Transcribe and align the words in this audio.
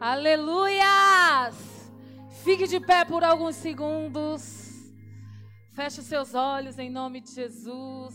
Aleluias! 0.00 1.56
Fique 2.44 2.68
de 2.68 2.78
pé 2.78 3.04
por 3.04 3.24
alguns 3.24 3.56
segundos. 3.56 4.68
Feche 5.72 6.02
seus 6.02 6.34
olhos 6.34 6.78
em 6.78 6.88
nome 6.88 7.20
de 7.20 7.32
Jesus. 7.32 8.14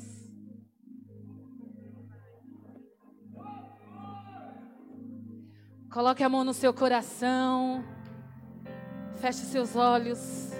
Coloque 5.91 6.23
a 6.23 6.29
mão 6.29 6.43
no 6.43 6.53
seu 6.53 6.73
coração. 6.73 7.83
Feche 9.19 9.41
seus 9.45 9.75
olhos. 9.75 10.51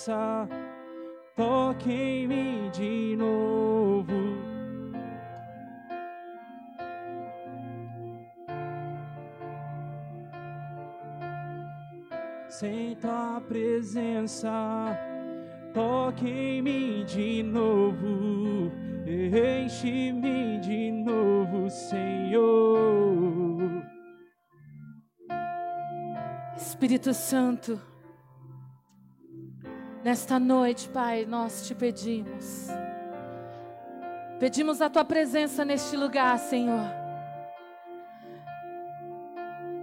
Presença. 0.00 0.48
Toque 1.36 1.92
em 1.92 2.26
mim 2.26 2.70
de 2.72 3.16
novo. 3.16 4.04
Sem 12.48 12.96
tua 12.96 13.42
presença. 13.46 14.96
Toque 15.74 16.28
em 16.28 16.62
mim 16.62 17.04
de 17.06 17.44
novo, 17.44 18.72
enche-me 19.06 20.58
de 20.58 20.90
novo, 20.90 21.70
Senhor. 21.70 22.90
Espírito 26.56 27.14
Santo, 27.14 27.80
nesta 30.02 30.38
noite, 30.38 30.88
Pai, 30.88 31.26
nós 31.26 31.66
te 31.66 31.74
pedimos. 31.74 32.68
Pedimos 34.38 34.80
a 34.80 34.88
tua 34.88 35.04
presença 35.04 35.64
neste 35.64 35.96
lugar, 35.96 36.38
Senhor. 36.38 36.90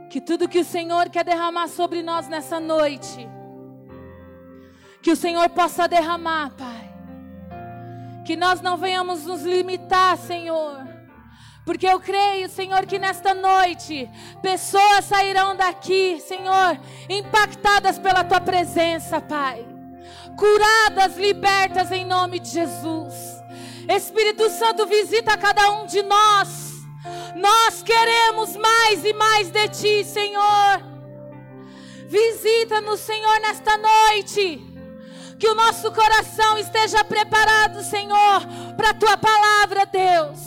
Que 0.10 0.20
tudo 0.20 0.50
que 0.50 0.60
o 0.60 0.66
Senhor 0.66 1.10
quer 1.10 1.24
derramar 1.24 1.68
sobre 1.68 2.02
nós 2.02 2.28
nessa 2.28 2.60
noite, 2.60 3.30
que 5.02 5.12
o 5.12 5.16
Senhor 5.16 5.48
possa 5.50 5.88
derramar, 5.88 6.52
Pai. 6.58 6.88
Que 8.26 8.36
nós 8.36 8.60
não 8.62 8.78
venhamos 8.78 9.26
nos 9.26 9.44
limitar, 9.44 10.18
Senhor. 10.18 10.88
Porque 11.64 11.86
eu 11.86 12.00
creio, 12.00 12.50
Senhor, 12.50 12.86
que 12.86 12.98
nesta 12.98 13.34
noite 13.34 14.10
pessoas 14.42 15.06
sairão 15.06 15.56
daqui, 15.56 16.20
Senhor, 16.20 16.80
impactadas 17.10 18.00
pela 18.00 18.24
tua 18.24 18.40
presença, 18.40 19.22
Pai. 19.22 19.77
Curadas, 20.38 21.18
libertas 21.18 21.92
em 21.92 22.06
nome 22.06 22.40
de 22.40 22.50
Jesus. 22.50 23.14
Espírito 23.90 24.48
Santo, 24.52 24.86
visita 24.86 25.36
cada 25.36 25.72
um 25.72 25.88
de 25.88 26.04
nós. 26.04 26.74
Nós 27.36 27.82
queremos 27.82 28.56
mais 28.56 29.04
e 29.04 29.14
mais 29.14 29.50
de 29.50 29.68
ti, 29.70 30.04
Senhor. 30.04 30.84
Visita-nos, 32.08 33.00
Senhor, 33.00 33.40
nesta 33.40 33.78
noite. 33.78 34.64
Que 35.40 35.48
o 35.48 35.56
nosso 35.56 35.92
coração 35.92 36.58
esteja 36.60 37.04
preparado, 37.04 37.82
Senhor, 37.84 38.42
para 38.76 38.92
a 38.92 38.94
tua 38.94 39.18
palavra, 39.18 39.88
Deus. 39.88 40.40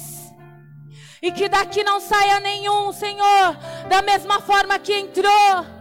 E 1.20 1.32
que 1.32 1.48
daqui 1.48 1.82
não 1.82 2.00
saia 2.00 2.38
nenhum, 2.38 2.92
Senhor, 2.92 3.56
da 3.88 4.02
mesma 4.02 4.40
forma 4.40 4.78
que 4.78 4.94
entrou. 4.94 5.79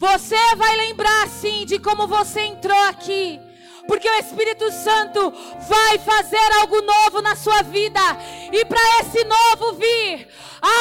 Você 0.00 0.56
vai 0.56 0.76
lembrar, 0.78 1.28
sim, 1.28 1.66
de 1.66 1.78
como 1.78 2.06
você 2.06 2.40
entrou 2.40 2.84
aqui. 2.88 3.38
Porque 3.86 4.08
o 4.08 4.18
Espírito 4.18 4.72
Santo 4.72 5.30
vai 5.68 5.98
fazer 5.98 6.52
algo 6.58 6.80
novo 6.80 7.20
na 7.20 7.36
sua 7.36 7.60
vida. 7.60 8.00
E 8.50 8.64
para 8.64 8.80
esse 9.00 9.22
novo 9.24 9.74
vir, 9.74 10.26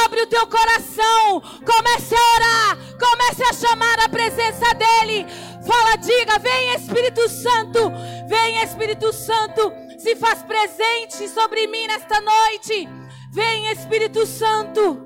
abre 0.06 0.22
o 0.22 0.28
teu 0.28 0.48
coração, 0.48 1.42
comece 1.66 2.16
a 2.16 2.36
orar, 2.36 2.78
comece 2.98 3.44
a 3.44 3.54
chamar 3.54 4.00
a 4.00 4.08
presença 4.08 4.74
dEle. 4.74 5.26
Fala, 5.68 5.98
diga: 5.98 6.40
Vem 6.40 6.76
Espírito 6.76 7.28
Santo, 7.28 7.92
vem 8.30 8.64
Espírito 8.64 9.12
Santo, 9.12 9.74
se 9.98 10.16
faz 10.16 10.44
presente 10.44 11.28
sobre 11.28 11.68
mim 11.68 11.88
nesta 11.88 12.22
noite. 12.22 12.88
Vem 13.34 13.70
Espírito 13.70 14.26
Santo. 14.26 15.06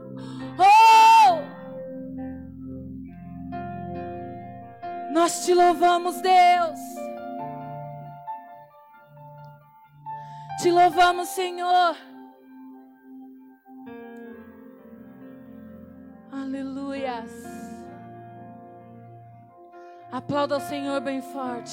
Oh! 0.59 1.52
Nós 5.13 5.45
te 5.45 5.53
louvamos, 5.53 6.19
Deus. 6.21 6.79
Te 10.59 10.71
louvamos, 10.71 11.29
Senhor. 11.29 11.95
Aleluias. 16.31 17.31
Aplauda 20.11 20.57
o 20.57 20.61
Senhor 20.61 20.99
bem 20.99 21.21
forte. 21.21 21.71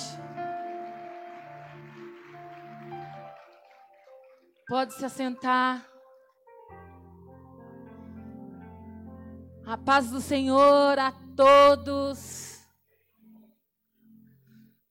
Pode 4.68 4.92
se 4.92 5.04
assentar. 5.06 5.82
A 9.66 9.78
paz 9.78 10.10
do 10.10 10.20
Senhor 10.20 10.98
a 10.98 11.12
todos. 11.34 12.50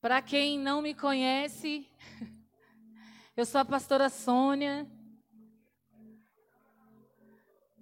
Para 0.02 0.22
quem 0.22 0.58
não 0.58 0.82
me 0.82 0.94
conhece, 0.94 1.86
eu 3.36 3.46
sou 3.46 3.60
a 3.60 3.66
pastora 3.66 4.08
Sônia. 4.08 4.88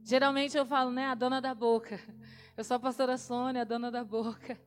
Geralmente 0.04 0.58
eu 0.58 0.66
falo, 0.66 0.90
né, 0.90 1.06
a 1.06 1.14
dona 1.14 1.40
da 1.40 1.54
boca. 1.54 2.00
Eu 2.58 2.64
sou 2.64 2.76
a 2.78 2.80
pastora 2.80 3.20
Sônia, 3.20 3.62
a 3.62 3.66
dona 3.66 3.92
da 3.92 4.04
boca. 4.04 4.60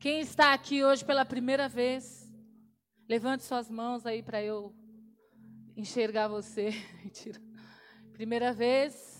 Quem 0.00 0.20
está 0.20 0.54
aqui 0.54 0.82
hoje 0.82 1.04
pela 1.04 1.24
primeira 1.26 1.68
vez, 1.68 2.32
levante 3.06 3.44
suas 3.44 3.68
mãos 3.68 4.06
aí 4.06 4.22
para 4.22 4.42
eu 4.42 4.74
enxergar 5.76 6.26
você. 6.26 6.70
Primeira 8.14 8.50
vez, 8.54 9.11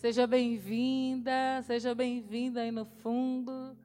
seja 0.00 0.26
bem-vinda, 0.26 1.60
seja 1.66 1.94
bem-vinda 1.94 2.62
aí 2.62 2.70
no 2.70 2.86
fundo. 2.86 3.76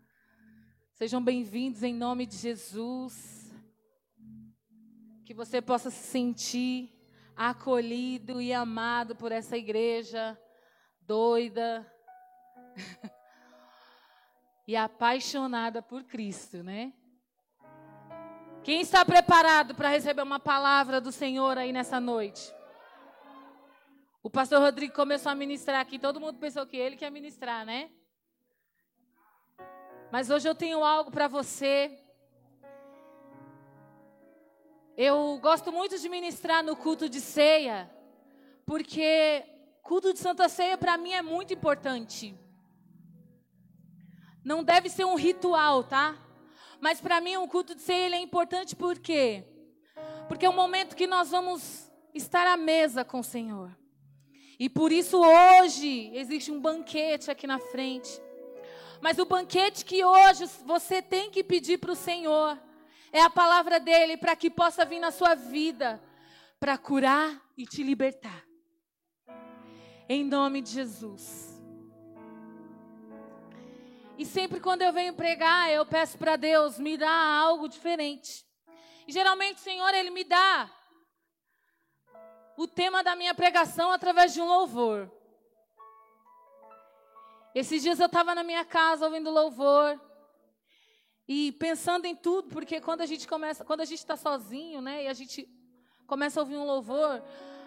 Sejam 0.93 1.21
bem-vindos 1.21 1.83
em 1.83 1.93
nome 1.93 2.25
de 2.25 2.37
Jesus. 2.37 3.53
Que 5.25 5.33
você 5.33 5.61
possa 5.61 5.91
se 5.91 6.07
sentir 6.07 6.89
acolhido 7.35 8.41
e 8.41 8.53
amado 8.53 9.13
por 9.13 9.33
essa 9.33 9.57
igreja 9.57 10.39
doida 11.01 11.85
e 14.65 14.73
apaixonada 14.73 15.81
por 15.81 16.05
Cristo, 16.05 16.63
né? 16.63 16.93
Quem 18.63 18.79
está 18.79 19.03
preparado 19.03 19.75
para 19.75 19.89
receber 19.89 20.21
uma 20.21 20.39
palavra 20.39 21.01
do 21.01 21.11
Senhor 21.11 21.57
aí 21.57 21.73
nessa 21.73 21.99
noite? 21.99 22.54
O 24.25 24.29
pastor 24.31 24.59
Rodrigo 24.59 24.91
começou 24.91 25.31
a 25.31 25.35
ministrar 25.35 25.79
aqui, 25.79 25.99
todo 25.99 26.19
mundo 26.19 26.39
pensou 26.39 26.65
que 26.65 26.75
ele 26.75 26.95
quer 26.95 27.11
ministrar, 27.11 27.63
né? 27.63 27.91
Mas 30.11 30.31
hoje 30.31 30.49
eu 30.49 30.55
tenho 30.55 30.83
algo 30.83 31.11
para 31.11 31.27
você. 31.27 31.95
Eu 34.97 35.37
gosto 35.39 35.71
muito 35.71 35.99
de 35.99 36.09
ministrar 36.09 36.63
no 36.63 36.75
culto 36.75 37.07
de 37.07 37.21
ceia, 37.21 37.87
porque 38.65 39.45
culto 39.83 40.11
de 40.11 40.17
Santa 40.17 40.49
Ceia 40.49 40.75
para 40.75 40.97
mim 40.97 41.13
é 41.13 41.21
muito 41.21 41.53
importante. 41.53 42.35
Não 44.43 44.63
deve 44.63 44.89
ser 44.89 45.05
um 45.05 45.13
ritual, 45.13 45.83
tá? 45.83 46.17
Mas 46.81 46.99
para 46.99 47.21
mim 47.21 47.37
o 47.37 47.47
culto 47.47 47.75
de 47.75 47.81
ceia 47.83 48.07
ele 48.07 48.15
é 48.15 48.21
importante 48.21 48.75
por 48.75 48.97
quê? 48.97 49.45
Porque 50.27 50.47
é 50.47 50.49
um 50.49 50.55
momento 50.55 50.95
que 50.95 51.05
nós 51.05 51.29
vamos 51.29 51.91
estar 52.11 52.47
à 52.47 52.57
mesa 52.57 53.05
com 53.05 53.19
o 53.19 53.23
Senhor. 53.23 53.84
E 54.59 54.69
por 54.69 54.91
isso 54.91 55.17
hoje 55.21 56.11
existe 56.13 56.51
um 56.51 56.59
banquete 56.59 57.29
aqui 57.29 57.45
na 57.45 57.59
frente. 57.59 58.21
Mas 59.01 59.17
o 59.17 59.25
banquete 59.25 59.83
que 59.83 60.03
hoje 60.03 60.45
você 60.65 61.01
tem 61.01 61.29
que 61.29 61.43
pedir 61.43 61.77
para 61.77 61.91
o 61.91 61.95
Senhor 61.95 62.57
é 63.11 63.21
a 63.21 63.29
palavra 63.29 63.79
dele 63.79 64.17
para 64.17 64.35
que 64.35 64.49
possa 64.49 64.85
vir 64.85 64.99
na 64.99 65.11
sua 65.11 65.35
vida 65.35 66.01
para 66.59 66.77
curar 66.77 67.41
e 67.57 67.65
te 67.65 67.83
libertar. 67.83 68.45
Em 70.07 70.23
nome 70.23 70.61
de 70.61 70.71
Jesus. 70.71 71.61
E 74.17 74.25
sempre 74.25 74.59
quando 74.61 74.81
eu 74.81 74.93
venho 74.93 75.13
pregar, 75.13 75.69
eu 75.71 75.85
peço 75.85 76.17
para 76.17 76.37
Deus 76.37 76.79
me 76.79 76.97
dar 76.97 77.11
algo 77.11 77.67
diferente. 77.67 78.45
E 79.07 79.11
geralmente 79.11 79.57
o 79.57 79.61
Senhor, 79.61 79.93
Ele 79.93 80.09
me 80.09 80.23
dá 80.23 80.71
o 82.57 82.67
tema 82.67 83.03
da 83.03 83.15
minha 83.15 83.33
pregação 83.33 83.91
através 83.91 84.33
de 84.33 84.41
um 84.41 84.47
louvor. 84.47 85.11
Esses 87.53 87.81
dias 87.81 87.99
eu 87.99 88.07
estava 88.07 88.35
na 88.35 88.43
minha 88.43 88.65
casa 88.65 89.05
ouvindo 89.05 89.29
louvor 89.29 89.99
e 91.27 91.53
pensando 91.53 92.05
em 92.05 92.15
tudo, 92.15 92.49
porque 92.49 92.81
quando 92.81 93.01
a 93.01 93.05
gente 93.05 93.27
começa, 93.27 93.63
quando 93.63 93.81
a 93.81 93.85
gente 93.85 93.99
está 93.99 94.15
sozinho, 94.15 94.81
né, 94.81 95.03
e 95.03 95.07
a 95.07 95.13
gente 95.13 95.49
começa 96.05 96.39
a 96.39 96.43
ouvir 96.43 96.57
um 96.57 96.65
louvor, 96.65 97.23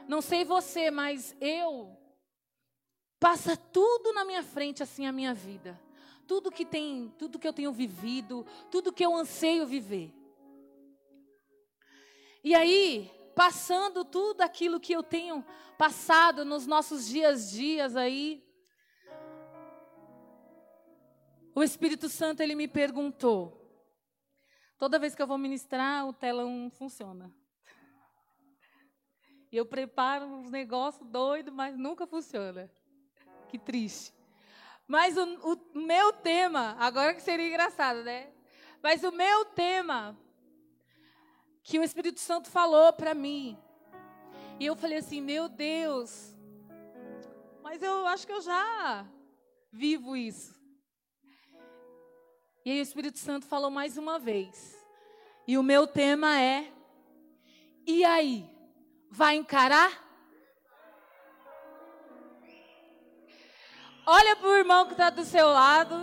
não 0.06 0.20
sei 0.20 0.44
você, 0.44 0.90
mas 0.90 1.36
eu 1.40 1.96
passa 3.18 3.56
tudo 3.56 4.12
na 4.12 4.24
minha 4.24 4.42
frente 4.42 4.82
assim 4.82 5.06
a 5.06 5.12
minha 5.12 5.34
vida 5.34 5.80
tudo 6.28 6.52
que 6.52 6.66
tem, 6.66 7.10
tudo 7.18 7.38
que 7.38 7.48
eu 7.48 7.54
tenho 7.54 7.72
vivido, 7.72 8.46
tudo 8.70 8.92
que 8.92 9.04
eu 9.04 9.16
anseio 9.16 9.66
viver. 9.66 10.12
E 12.44 12.54
aí, 12.54 13.10
passando 13.38 14.04
tudo 14.04 14.40
aquilo 14.40 14.80
que 14.80 14.92
eu 14.92 15.00
tenho 15.00 15.46
passado 15.78 16.44
nos 16.44 16.66
nossos 16.66 17.06
dias 17.06 17.52
dias 17.52 17.94
aí, 17.94 18.44
o 21.54 21.62
Espírito 21.62 22.08
Santo 22.08 22.40
ele 22.40 22.56
me 22.56 22.66
perguntou. 22.66 23.54
Toda 24.76 24.98
vez 24.98 25.14
que 25.14 25.22
eu 25.22 25.26
vou 25.26 25.38
ministrar, 25.38 26.04
o 26.08 26.12
telão 26.12 26.68
funciona. 26.68 27.32
E 29.52 29.56
eu 29.56 29.64
preparo 29.64 30.26
uns 30.26 30.50
negócios 30.50 31.08
doidos, 31.08 31.54
mas 31.54 31.78
nunca 31.78 32.08
funciona. 32.08 32.68
Que 33.48 33.56
triste. 33.56 34.12
Mas 34.84 35.16
o, 35.16 35.24
o 35.74 35.78
meu 35.78 36.12
tema, 36.12 36.74
agora 36.80 37.14
que 37.14 37.22
seria 37.22 37.46
engraçado, 37.46 38.02
né? 38.02 38.32
Mas 38.82 39.04
o 39.04 39.12
meu 39.12 39.44
tema, 39.44 40.18
que 41.68 41.78
o 41.78 41.84
Espírito 41.84 42.18
Santo 42.18 42.48
falou 42.48 42.94
para 42.94 43.12
mim, 43.12 43.58
e 44.58 44.64
eu 44.64 44.74
falei 44.74 44.96
assim: 44.96 45.20
meu 45.20 45.50
Deus, 45.50 46.34
mas 47.62 47.82
eu 47.82 48.06
acho 48.06 48.26
que 48.26 48.32
eu 48.32 48.40
já 48.40 49.06
vivo 49.70 50.16
isso. 50.16 50.58
E 52.64 52.70
aí 52.70 52.80
o 52.80 52.82
Espírito 52.82 53.18
Santo 53.18 53.44
falou 53.44 53.70
mais 53.70 53.98
uma 53.98 54.18
vez. 54.18 54.82
E 55.46 55.58
o 55.58 55.62
meu 55.62 55.86
tema 55.86 56.40
é: 56.40 56.72
e 57.86 58.02
aí? 58.02 58.48
Vai 59.10 59.36
encarar? 59.36 60.08
olha 64.10 64.34
para 64.36 64.48
o 64.48 64.56
irmão 64.56 64.86
que 64.86 64.92
está 64.92 65.10
do 65.10 65.22
seu 65.22 65.48
lado 65.48 65.94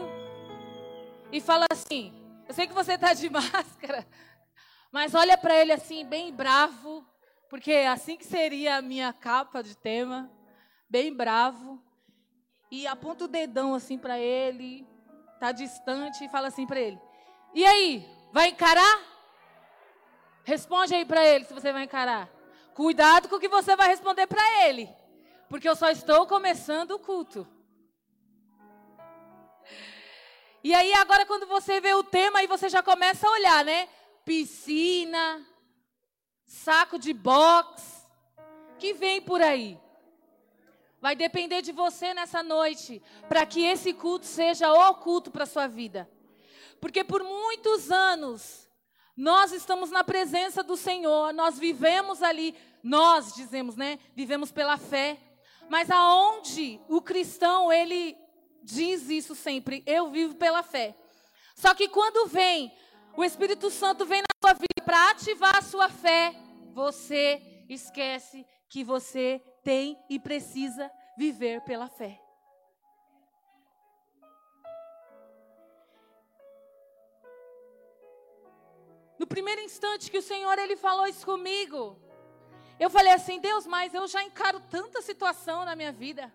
e 1.31 1.41
fala 1.41 1.65
assim: 1.71 2.13
Eu 2.47 2.53
sei 2.53 2.67
que 2.67 2.73
você 2.73 2.93
está 2.93 3.13
de 3.13 3.27
máscara, 3.31 4.05
mas 4.95 5.13
olha 5.13 5.37
para 5.37 5.53
ele 5.53 5.73
assim, 5.73 6.05
bem 6.05 6.33
bravo, 6.33 7.05
porque 7.49 7.69
é 7.69 7.89
assim 7.89 8.15
que 8.15 8.23
seria 8.23 8.77
a 8.77 8.81
minha 8.81 9.11
capa 9.11 9.61
de 9.61 9.75
tema, 9.75 10.31
bem 10.89 11.13
bravo, 11.13 11.83
e 12.71 12.87
aponta 12.87 13.25
o 13.25 13.27
dedão 13.27 13.75
assim 13.75 13.97
para 13.97 14.17
ele, 14.17 14.87
tá 15.37 15.51
distante 15.51 16.23
e 16.23 16.29
fala 16.29 16.47
assim 16.47 16.65
para 16.65 16.79
ele: 16.79 16.97
E 17.53 17.65
aí, 17.65 18.09
vai 18.31 18.47
encarar? 18.47 19.01
Responde 20.45 20.95
aí 20.95 21.03
para 21.03 21.25
ele 21.25 21.43
se 21.43 21.53
você 21.53 21.73
vai 21.73 21.83
encarar. 21.83 22.29
Cuidado 22.73 23.27
com 23.27 23.35
o 23.35 23.39
que 23.39 23.49
você 23.49 23.75
vai 23.75 23.89
responder 23.89 24.27
para 24.27 24.65
ele, 24.65 24.89
porque 25.49 25.67
eu 25.67 25.75
só 25.75 25.89
estou 25.89 26.25
começando 26.25 26.91
o 26.91 26.99
culto. 26.99 27.45
E 30.63 30.73
aí 30.73 30.93
agora 30.93 31.25
quando 31.25 31.45
você 31.47 31.81
vê 31.81 31.93
o 31.93 32.01
tema, 32.01 32.39
aí 32.39 32.47
você 32.47 32.69
já 32.69 32.81
começa 32.81 33.27
a 33.27 33.31
olhar, 33.31 33.65
né? 33.65 33.89
Piscina, 34.25 35.45
saco 36.45 36.97
de 36.97 37.13
box, 37.13 38.05
que 38.79 38.93
vem 38.93 39.21
por 39.21 39.41
aí. 39.41 39.79
Vai 40.99 41.15
depender 41.15 41.61
de 41.61 41.71
você 41.71 42.13
nessa 42.13 42.41
noite, 42.41 43.01
para 43.29 43.45
que 43.45 43.63
esse 43.63 43.93
culto 43.93 44.25
seja 44.25 44.73
o 44.73 44.95
culto 44.95 45.29
para 45.29 45.45
sua 45.45 45.67
vida. 45.67 46.09
Porque 46.81 47.03
por 47.03 47.23
muitos 47.23 47.91
anos 47.91 48.67
nós 49.15 49.51
estamos 49.51 49.91
na 49.91 50.03
presença 50.03 50.63
do 50.63 50.75
Senhor, 50.75 51.31
nós 51.31 51.59
vivemos 51.59 52.23
ali, 52.23 52.55
nós 52.83 53.33
dizemos, 53.35 53.75
né? 53.75 53.99
Vivemos 54.15 54.51
pela 54.51 54.77
fé. 54.77 55.19
Mas 55.69 55.89
aonde 55.89 56.81
o 56.89 57.01
cristão 57.01 57.71
ele 57.71 58.17
diz 58.63 59.09
isso 59.09 59.35
sempre: 59.35 59.83
eu 59.85 60.09
vivo 60.09 60.35
pela 60.35 60.63
fé. 60.63 60.95
Só 61.55 61.73
que 61.73 61.87
quando 61.87 62.27
vem, 62.27 62.73
o 63.17 63.23
Espírito 63.23 63.69
Santo 63.69 64.05
vem 64.05 64.21
na 64.21 64.27
sua 64.41 64.53
vida 64.53 64.81
para 64.83 65.11
ativar 65.11 65.57
a 65.57 65.61
sua 65.61 65.89
fé, 65.89 66.35
você 66.73 67.41
esquece 67.69 68.45
que 68.69 68.83
você 68.83 69.41
tem 69.63 69.97
e 70.09 70.19
precisa 70.19 70.91
viver 71.17 71.61
pela 71.61 71.87
fé. 71.87 72.21
No 79.17 79.25
primeiro 79.25 79.61
instante 79.61 80.11
que 80.11 80.17
o 80.17 80.21
Senhor 80.21 80.59
ele 80.59 80.75
falou 80.75 81.07
isso 81.07 81.25
comigo, 81.25 81.97
eu 82.77 82.89
falei 82.89 83.13
assim: 83.13 83.39
Deus, 83.39 83.65
mas 83.65 83.93
eu 83.93 84.05
já 84.07 84.21
encaro 84.23 84.59
tanta 84.69 85.01
situação 85.01 85.63
na 85.63 85.75
minha 85.75 85.91
vida. 85.91 86.31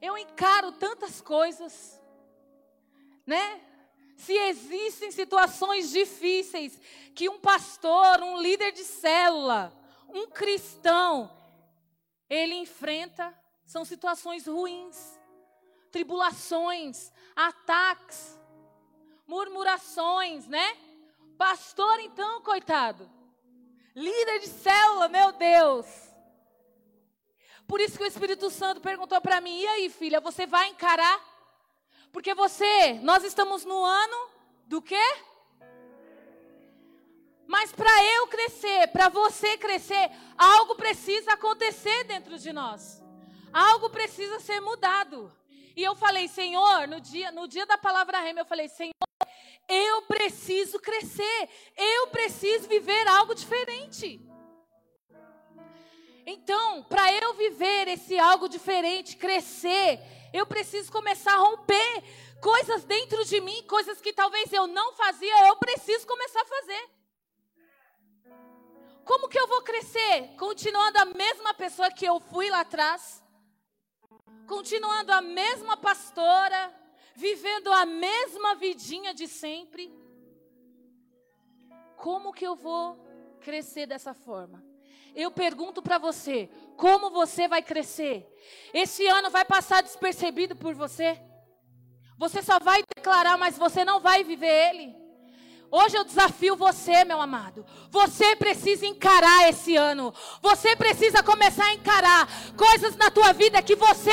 Eu 0.00 0.18
encaro 0.18 0.72
tantas 0.72 1.22
coisas, 1.22 2.00
né? 3.26 3.73
Se 4.16 4.32
existem 4.32 5.10
situações 5.10 5.90
difíceis 5.90 6.80
que 7.14 7.28
um 7.28 7.38
pastor, 7.38 8.22
um 8.22 8.40
líder 8.40 8.72
de 8.72 8.84
célula, 8.84 9.72
um 10.08 10.26
cristão, 10.26 11.30
ele 12.28 12.54
enfrenta, 12.54 13.36
são 13.64 13.84
situações 13.84 14.46
ruins, 14.46 15.18
tribulações, 15.90 17.12
ataques, 17.34 18.38
murmurações, 19.26 20.46
né? 20.46 20.76
Pastor, 21.36 22.00
então, 22.00 22.42
coitado, 22.42 23.10
líder 23.94 24.38
de 24.40 24.48
célula, 24.48 25.08
meu 25.08 25.32
Deus, 25.32 25.86
por 27.66 27.80
isso 27.80 27.96
que 27.96 28.04
o 28.04 28.06
Espírito 28.06 28.50
Santo 28.50 28.80
perguntou 28.80 29.20
para 29.20 29.40
mim: 29.40 29.58
e 29.58 29.66
aí, 29.66 29.90
filha, 29.90 30.20
você 30.20 30.46
vai 30.46 30.68
encarar? 30.68 31.33
Porque 32.14 32.32
você, 32.32 32.92
nós 33.02 33.24
estamos 33.24 33.64
no 33.64 33.84
ano 33.84 34.30
do 34.66 34.80
quê? 34.80 35.04
Mas 37.44 37.72
para 37.72 38.04
eu 38.04 38.28
crescer, 38.28 38.86
para 38.92 39.08
você 39.08 39.58
crescer, 39.58 40.12
algo 40.38 40.76
precisa 40.76 41.32
acontecer 41.32 42.04
dentro 42.04 42.38
de 42.38 42.52
nós. 42.52 43.02
Algo 43.52 43.90
precisa 43.90 44.38
ser 44.38 44.60
mudado. 44.60 45.36
E 45.76 45.82
eu 45.82 45.96
falei, 45.96 46.28
Senhor, 46.28 46.86
no 46.86 47.00
dia, 47.00 47.32
no 47.32 47.48
dia 47.48 47.66
da 47.66 47.76
palavra 47.76 48.20
rema, 48.20 48.42
eu 48.42 48.46
falei, 48.46 48.68
Senhor, 48.68 48.94
eu 49.68 50.02
preciso 50.02 50.78
crescer. 50.78 51.48
Eu 51.76 52.06
preciso 52.06 52.68
viver 52.68 53.08
algo 53.08 53.34
diferente. 53.34 54.20
Então, 56.24 56.84
para 56.84 57.12
eu 57.12 57.34
viver 57.34 57.88
esse 57.88 58.16
algo 58.16 58.48
diferente, 58.48 59.16
crescer, 59.16 60.00
eu 60.34 60.44
preciso 60.44 60.90
começar 60.90 61.32
a 61.32 61.42
romper 61.46 62.02
coisas 62.40 62.82
dentro 62.82 63.24
de 63.24 63.40
mim, 63.40 63.62
coisas 63.68 64.00
que 64.00 64.12
talvez 64.12 64.52
eu 64.52 64.66
não 64.66 64.92
fazia, 64.92 65.46
eu 65.46 65.56
preciso 65.56 66.04
começar 66.08 66.42
a 66.42 66.52
fazer. 66.56 66.90
Como 69.04 69.28
que 69.28 69.38
eu 69.38 69.46
vou 69.46 69.62
crescer? 69.62 70.34
Continuando 70.36 70.98
a 70.98 71.04
mesma 71.04 71.54
pessoa 71.54 71.88
que 71.88 72.04
eu 72.04 72.18
fui 72.18 72.50
lá 72.50 72.60
atrás? 72.60 73.22
Continuando 74.48 75.12
a 75.12 75.20
mesma 75.20 75.76
pastora? 75.76 76.74
Vivendo 77.14 77.72
a 77.72 77.86
mesma 77.86 78.56
vidinha 78.56 79.14
de 79.14 79.28
sempre? 79.28 79.94
Como 81.96 82.32
que 82.32 82.44
eu 82.44 82.56
vou 82.56 82.98
crescer 83.40 83.86
dessa 83.86 84.12
forma? 84.12 84.73
Eu 85.14 85.30
pergunto 85.30 85.80
para 85.80 85.98
você, 85.98 86.50
como 86.76 87.10
você 87.10 87.46
vai 87.46 87.62
crescer? 87.62 88.26
Esse 88.72 89.06
ano 89.06 89.30
vai 89.30 89.44
passar 89.44 89.82
despercebido 89.82 90.56
por 90.56 90.74
você? 90.74 91.20
Você 92.18 92.42
só 92.42 92.58
vai 92.58 92.82
declarar, 92.96 93.36
mas 93.36 93.56
você 93.56 93.84
não 93.84 94.00
vai 94.00 94.24
viver 94.24 94.70
ele. 94.70 94.94
Hoje 95.70 95.96
eu 95.96 96.04
desafio 96.04 96.54
você, 96.56 97.04
meu 97.04 97.20
amado. 97.20 97.64
Você 97.90 98.36
precisa 98.36 98.86
encarar 98.86 99.48
esse 99.48 99.76
ano. 99.76 100.14
Você 100.40 100.76
precisa 100.76 101.22
começar 101.22 101.64
a 101.64 101.74
encarar 101.74 102.28
coisas 102.56 102.96
na 102.96 103.10
tua 103.10 103.32
vida 103.32 103.62
que 103.62 103.74
você 103.74 104.12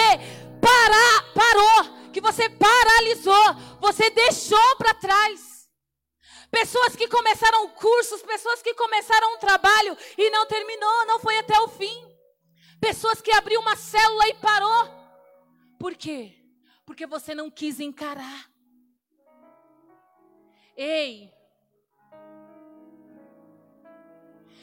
parar, 0.60 1.34
parou, 1.34 2.10
que 2.12 2.22
você 2.22 2.50
paralisou, 2.50 3.56
você 3.80 4.10
deixou 4.10 4.76
para 4.78 4.94
trás. 4.94 5.51
Pessoas 6.52 6.98
que 6.98 7.08
começaram 7.08 7.70
cursos, 7.70 8.22
pessoas 8.22 8.62
que 8.62 8.74
começaram 8.74 9.36
um 9.36 9.38
trabalho 9.40 9.98
e 10.18 10.30
não 10.30 10.46
terminou, 10.46 11.06
não 11.06 11.18
foi 11.18 11.38
até 11.38 11.58
o 11.62 11.70
fim. 11.70 12.06
Pessoas 12.80 13.22
que 13.22 13.32
abriu 13.32 13.62
uma 13.62 13.78
célula 13.78 14.28
e 14.28 14.34
parou. 14.34 14.90
Por 15.80 15.96
quê? 15.96 16.36
Porque 16.86 17.08
você 17.08 17.34
não 17.34 17.50
quis 17.50 17.80
encarar. 17.80 18.52
Ei! 20.76 21.34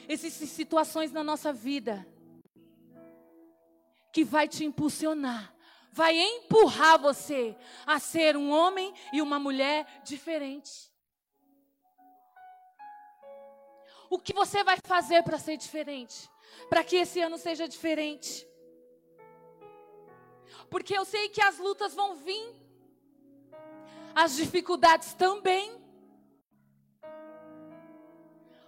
Existem 0.07 0.47
situações 0.47 1.11
na 1.11 1.23
nossa 1.23 1.51
vida 1.51 2.05
que 4.11 4.23
vai 4.23 4.47
te 4.47 4.63
impulsionar, 4.63 5.55
vai 5.91 6.17
empurrar 6.17 6.99
você 6.99 7.55
a 7.85 7.99
ser 7.99 8.35
um 8.35 8.51
homem 8.51 8.93
e 9.13 9.21
uma 9.21 9.39
mulher 9.39 10.01
diferente. 10.03 10.88
O 14.09 14.17
que 14.17 14.33
você 14.33 14.63
vai 14.63 14.77
fazer 14.83 15.23
para 15.23 15.37
ser 15.37 15.55
diferente? 15.57 16.29
Para 16.67 16.83
que 16.83 16.95
esse 16.95 17.21
ano 17.21 17.37
seja 17.37 17.67
diferente? 17.67 18.47
Porque 20.69 20.97
eu 20.97 21.05
sei 21.05 21.29
que 21.29 21.41
as 21.41 21.59
lutas 21.59 21.93
vão 21.93 22.15
vir, 22.15 22.55
as 24.15 24.35
dificuldades 24.35 25.13
também. 25.13 25.79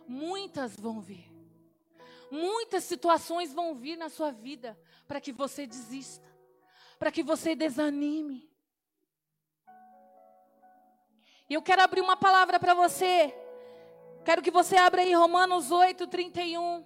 Muitas 0.07 0.75
vão 0.75 1.01
vir. 1.01 1.31
Muitas 2.29 2.83
situações 2.83 3.51
vão 3.51 3.75
vir 3.75 3.97
na 3.97 4.09
sua 4.09 4.31
vida 4.31 4.79
para 5.07 5.19
que 5.19 5.33
você 5.33 5.67
desista, 5.67 6.25
para 6.97 7.11
que 7.11 7.23
você 7.23 7.55
desanime. 7.55 8.49
E 11.49 11.53
eu 11.53 11.61
quero 11.61 11.81
abrir 11.81 11.99
uma 11.99 12.15
palavra 12.15 12.59
para 12.59 12.73
você. 12.73 13.35
Quero 14.23 14.41
que 14.43 14.51
você 14.51 14.75
abra 14.75 15.01
aí 15.01 15.13
Romanos 15.13 15.71
8, 15.71 16.05
31. 16.05 16.85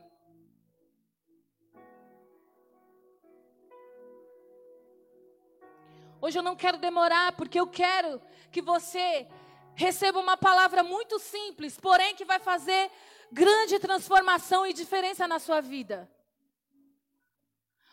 Hoje 6.21 6.39
eu 6.39 6.43
não 6.43 6.55
quero 6.55 6.77
demorar, 6.77 7.33
porque 7.33 7.59
eu 7.59 7.67
quero 7.67 8.21
que 8.49 8.61
você 8.61 9.27
receba 9.75 10.17
uma 10.17 10.37
palavra 10.37 10.81
muito 10.81 11.19
simples, 11.19 11.77
porém 11.77 12.15
que 12.15 12.23
vai 12.23 12.39
fazer 12.39 12.89
grande 13.31 13.79
transformação 13.79 14.65
e 14.65 14.71
diferença 14.71 15.27
na 15.27 15.37
sua 15.37 15.59
vida. 15.59 16.09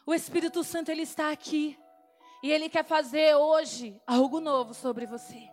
O 0.07 0.15
Espírito 0.15 0.63
Santo 0.63 0.91
ele 0.91 1.03
está 1.03 1.33
aqui 1.33 1.77
e 2.45 2.53
ele 2.53 2.69
quer 2.69 2.85
fazer 2.85 3.35
hoje 3.35 4.01
algo 4.07 4.41
novo 4.41 4.73
sobre 4.73 5.05
você. 5.05 5.52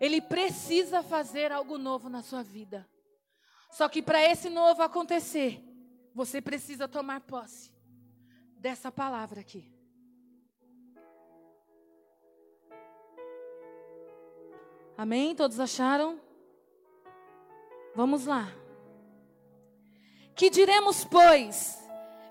Ele 0.00 0.20
precisa 0.20 1.02
fazer 1.02 1.52
algo 1.52 1.78
novo 1.78 2.08
na 2.08 2.22
sua 2.22 2.42
vida. 2.42 2.88
Só 3.70 3.88
que 3.88 4.02
para 4.02 4.22
esse 4.22 4.48
novo 4.50 4.82
acontecer, 4.82 5.62
você 6.14 6.40
precisa 6.40 6.86
tomar 6.86 7.20
posse 7.20 7.72
dessa 8.56 8.90
palavra 8.90 9.40
aqui. 9.40 9.72
Amém? 14.96 15.34
Todos 15.34 15.58
acharam? 15.58 16.20
Vamos 17.94 18.26
lá. 18.26 18.46
Que 20.36 20.50
diremos, 20.50 21.04
pois, 21.04 21.78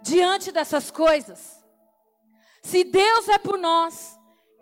diante 0.02 0.52
dessas 0.52 0.90
coisas? 0.90 1.64
Se 2.62 2.86
Deus 2.86 3.28
é 3.28 3.38
por 3.38 3.58
nós, 3.58 4.18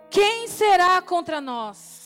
quem 0.09 0.47
será 0.47 1.01
contra 1.01 1.39
nós? 1.39 2.00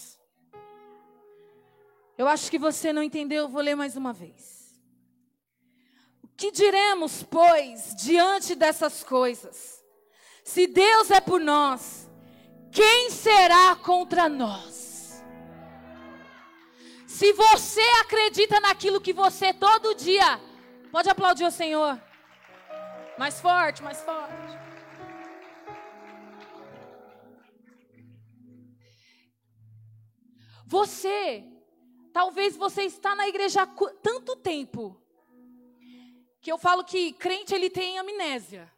Eu 2.18 2.28
acho 2.28 2.50
que 2.50 2.58
você 2.58 2.94
não 2.94 3.04
entendeu, 3.04 3.50
vou 3.50 3.62
ler 3.62 3.76
mais 3.76 3.96
uma 3.98 4.14
vez. 4.14 4.80
O 6.24 6.28
que 6.28 6.52
diremos, 6.52 7.24
pois, 7.24 7.96
diante 7.96 8.56
dessas 8.56 9.04
coisas? 9.04 9.84
Se 10.44 10.68
Deus 10.68 11.12
é 11.12 11.20
por 11.20 11.40
nós, 11.40 12.10
quem 12.72 13.10
será 13.10 13.76
contra 13.76 14.30
nós? 14.30 15.24
Se 17.08 17.32
você 17.34 17.82
acredita 18.02 18.60
naquilo 18.60 19.00
que 19.00 19.14
você 19.14 19.54
todo 19.54 19.96
dia, 19.96 20.40
pode 20.92 21.10
aplaudir 21.10 21.46
o 21.46 21.52
Senhor. 21.52 22.02
Mais 23.18 23.40
forte, 23.40 23.82
mais 23.82 24.02
forte. 24.02 24.60
Você, 30.66 31.44
talvez 32.16 32.56
você 32.56 32.84
está 32.84 33.14
na 33.14 33.28
igreja 33.28 33.64
há 33.64 33.68
tanto 34.02 34.38
tempo, 34.38 34.96
que 36.40 36.50
eu 36.50 36.58
falo 36.58 36.82
que 36.86 37.12
crente 37.12 37.54
ele 37.54 37.70
tem 37.70 38.00
amnésia. 38.00 38.72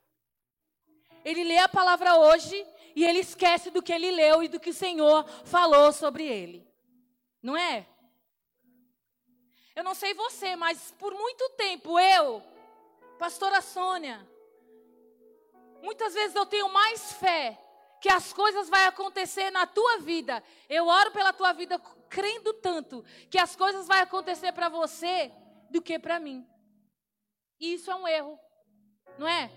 Ele 1.24 1.44
lê 1.44 1.60
a 1.60 1.70
palavra 1.70 2.16
hoje 2.16 2.66
e 2.96 3.06
ele 3.06 3.20
esquece 3.20 3.70
do 3.70 3.84
que 3.84 3.94
ele 3.94 4.10
leu 4.10 4.42
e 4.42 4.48
do 4.48 4.60
que 4.60 4.72
o 4.72 4.74
Senhor 4.74 5.24
falou 5.46 5.94
sobre 5.94 6.26
ele. 6.26 6.68
Não 7.40 7.56
é? 7.56 7.86
Eu 9.76 9.84
não 9.84 9.94
sei 9.94 10.16
você, 10.16 10.56
mas 10.56 10.96
por 10.98 11.14
muito 11.14 11.48
tempo 11.50 12.00
eu, 12.00 12.42
pastora 13.20 13.62
Sônia, 13.62 14.28
muitas 15.84 16.16
vezes 16.16 16.36
eu 16.36 16.48
tenho 16.48 16.70
mais 16.70 17.14
fé 17.14 17.56
que 18.08 18.14
as 18.14 18.32
coisas 18.32 18.70
vão 18.70 18.86
acontecer 18.86 19.52
na 19.52 19.68
tua 19.68 19.98
vida. 19.98 20.42
Eu 20.70 20.88
oro 20.88 21.12
pela 21.12 21.34
tua 21.34 21.52
vida 21.52 21.78
crendo 22.08 22.54
tanto 22.54 23.04
que 23.30 23.38
as 23.38 23.54
coisas 23.54 23.86
vão 23.86 23.98
acontecer 23.98 24.54
para 24.54 24.70
você 24.70 25.30
do 25.70 25.82
que 25.82 26.00
para 26.00 26.18
mim. 26.18 26.48
E 27.60 27.74
isso 27.74 27.92
é 27.92 27.96
um 27.96 28.08
erro, 28.08 28.40
não 29.18 29.28
é? 29.28 29.52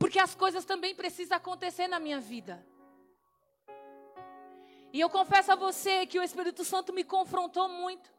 Porque 0.00 0.18
as 0.18 0.34
coisas 0.34 0.64
também 0.64 0.92
precisam 0.92 1.36
acontecer 1.36 1.86
na 1.86 2.00
minha 2.00 2.18
vida. 2.18 2.66
E 4.92 4.98
eu 4.98 5.08
confesso 5.08 5.52
a 5.52 5.54
você 5.54 6.06
que 6.06 6.18
o 6.18 6.24
Espírito 6.24 6.64
Santo 6.64 6.92
me 6.92 7.04
confrontou 7.04 7.68
muito. 7.68 8.12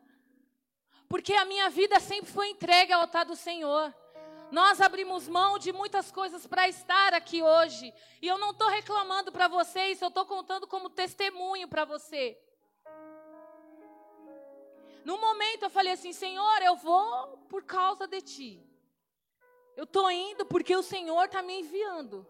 Porque 1.09 1.33
a 1.33 1.43
minha 1.43 1.69
vida 1.69 1.99
sempre 1.99 2.31
foi 2.31 2.51
entregue 2.51 2.93
ao 2.93 3.01
altar 3.01 3.25
do 3.25 3.35
Senhor. 3.35 3.93
Nós 4.51 4.81
abrimos 4.81 5.29
mão 5.29 5.57
de 5.57 5.71
muitas 5.71 6.11
coisas 6.11 6.45
para 6.45 6.67
estar 6.67 7.13
aqui 7.13 7.41
hoje. 7.41 7.93
E 8.21 8.27
eu 8.27 8.37
não 8.37 8.51
estou 8.51 8.67
reclamando 8.67 9.31
para 9.31 9.47
vocês, 9.47 10.01
eu 10.01 10.09
estou 10.09 10.25
contando 10.25 10.67
como 10.67 10.89
testemunho 10.89 11.69
para 11.69 11.85
você. 11.85 12.37
No 15.05 15.17
momento 15.17 15.63
eu 15.63 15.69
falei 15.69 15.93
assim: 15.93 16.11
Senhor, 16.11 16.61
eu 16.61 16.75
vou 16.75 17.37
por 17.49 17.63
causa 17.63 18.05
de 18.07 18.21
ti. 18.21 18.71
Eu 19.75 19.85
estou 19.85 20.11
indo 20.11 20.45
porque 20.45 20.75
o 20.75 20.83
Senhor 20.83 21.25
está 21.25 21.41
me 21.41 21.61
enviando. 21.61 22.27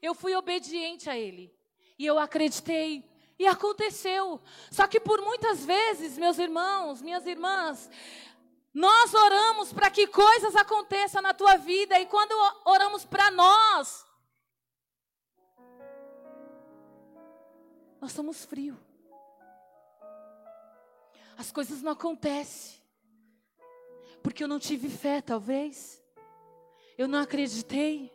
Eu 0.00 0.14
fui 0.14 0.34
obediente 0.34 1.10
a 1.10 1.16
Ele. 1.16 1.54
E 1.98 2.06
eu 2.06 2.18
acreditei 2.18 3.04
e 3.38 3.46
aconteceu. 3.46 4.40
Só 4.70 4.86
que 4.86 4.98
por 4.98 5.20
muitas 5.20 5.64
vezes, 5.64 6.16
meus 6.16 6.38
irmãos, 6.38 7.02
minhas 7.02 7.26
irmãs, 7.26 7.90
nós 8.72 9.12
oramos 9.12 9.72
para 9.72 9.90
que 9.90 10.06
coisas 10.06 10.56
aconteçam 10.56 11.20
na 11.20 11.34
tua 11.34 11.56
vida 11.56 11.98
e 12.00 12.06
quando 12.06 12.32
oramos 12.64 13.04
para 13.04 13.30
nós, 13.30 14.06
nós 18.00 18.12
somos 18.12 18.44
frios. 18.44 18.78
As 21.36 21.50
coisas 21.50 21.82
não 21.82 21.92
acontecem. 21.92 22.80
Porque 24.22 24.44
eu 24.44 24.48
não 24.48 24.58
tive 24.58 24.88
fé, 24.88 25.20
talvez. 25.20 26.02
Eu 26.96 27.08
não 27.08 27.18
acreditei. 27.18 28.12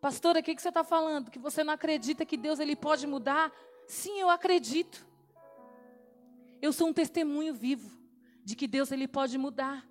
Pastora, 0.00 0.40
o 0.40 0.42
que, 0.42 0.54
que 0.54 0.62
você 0.62 0.68
está 0.68 0.82
falando? 0.82 1.30
Que 1.30 1.38
você 1.38 1.62
não 1.62 1.74
acredita 1.74 2.26
que 2.26 2.36
Deus 2.36 2.58
ele 2.58 2.74
pode 2.74 3.06
mudar 3.06 3.52
Sim, 3.88 4.20
eu 4.20 4.28
acredito. 4.28 5.04
Eu 6.60 6.72
sou 6.74 6.88
um 6.88 6.92
testemunho 6.92 7.54
vivo 7.54 7.97
de 8.48 8.56
que 8.56 8.66
Deus 8.66 8.90
ele 8.90 9.06
pode 9.06 9.36
mudar. 9.36 9.86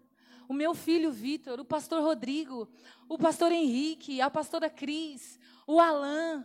O 0.49 0.53
meu 0.53 0.73
filho 0.73 1.11
Vitor, 1.11 1.59
o 1.59 1.65
pastor 1.65 2.01
Rodrigo, 2.01 2.67
o 3.07 3.15
pastor 3.15 3.51
Henrique, 3.51 4.19
a 4.19 4.31
pastora 4.31 4.67
Cris, 4.67 5.39
o 5.67 5.79
Alain, 5.79 6.43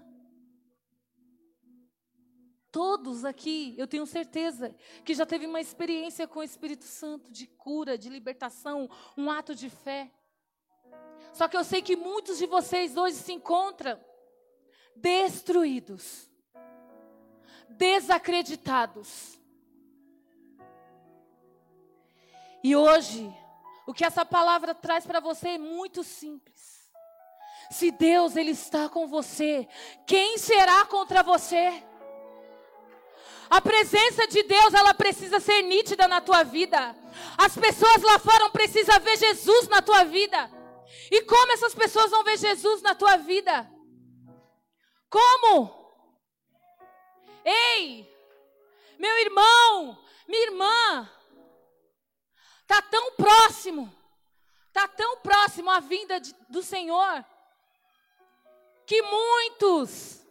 todos 2.70 3.24
aqui, 3.24 3.74
eu 3.78 3.86
tenho 3.86 4.04
certeza 4.04 4.76
que 5.02 5.14
já 5.14 5.24
teve 5.24 5.46
uma 5.46 5.58
experiência 5.58 6.28
com 6.28 6.40
o 6.40 6.42
Espírito 6.42 6.84
Santo 6.84 7.32
de 7.32 7.46
cura, 7.46 7.96
de 7.96 8.10
libertação, 8.10 8.90
um 9.16 9.30
ato 9.30 9.54
de 9.54 9.70
fé. 9.70 10.12
Só 11.32 11.48
que 11.48 11.56
eu 11.56 11.64
sei 11.64 11.80
que 11.80 11.96
muitos 11.96 12.36
de 12.36 12.44
vocês 12.44 12.94
hoje 12.94 13.16
se 13.16 13.32
encontram 13.32 13.98
destruídos 14.94 16.28
desacreditados. 17.70 19.40
E 22.62 22.76
hoje, 22.76 23.34
o 23.86 23.92
que 23.92 24.04
essa 24.04 24.24
palavra 24.24 24.74
traz 24.74 25.06
para 25.06 25.20
você 25.20 25.50
é 25.50 25.58
muito 25.58 26.04
simples. 26.04 26.90
Se 27.70 27.90
Deus 27.90 28.36
ele 28.36 28.50
está 28.50 28.88
com 28.88 29.06
você, 29.06 29.66
quem 30.06 30.38
será 30.38 30.84
contra 30.86 31.22
você? 31.22 31.82
A 33.50 33.60
presença 33.60 34.26
de 34.26 34.42
Deus, 34.44 34.72
ela 34.72 34.94
precisa 34.94 35.40
ser 35.40 35.62
nítida 35.62 36.08
na 36.08 36.20
tua 36.20 36.42
vida. 36.42 36.96
As 37.36 37.56
pessoas 37.56 38.00
lá 38.02 38.18
fora 38.18 38.48
precisam 38.50 38.98
ver 39.00 39.16
Jesus 39.16 39.68
na 39.68 39.82
tua 39.82 40.04
vida. 40.04 40.50
E 41.10 41.22
como 41.22 41.52
essas 41.52 41.74
pessoas 41.74 42.10
vão 42.10 42.24
ver 42.24 42.38
Jesus 42.38 42.80
na 42.80 42.94
tua 42.94 43.16
vida? 43.16 43.70
Como? 45.10 45.82
Ei! 47.44 48.10
Meu 48.98 49.18
irmão, 49.18 49.98
minha 50.26 50.42
irmã, 50.44 51.10
está 52.72 52.80
tão 52.80 53.12
próximo, 53.12 53.94
está 54.68 54.88
tão 54.88 55.18
próximo 55.18 55.68
a 55.68 55.78
vinda 55.78 56.18
de, 56.18 56.34
do 56.48 56.62
Senhor, 56.62 57.22
que 58.86 59.02
muitos, 59.02 60.24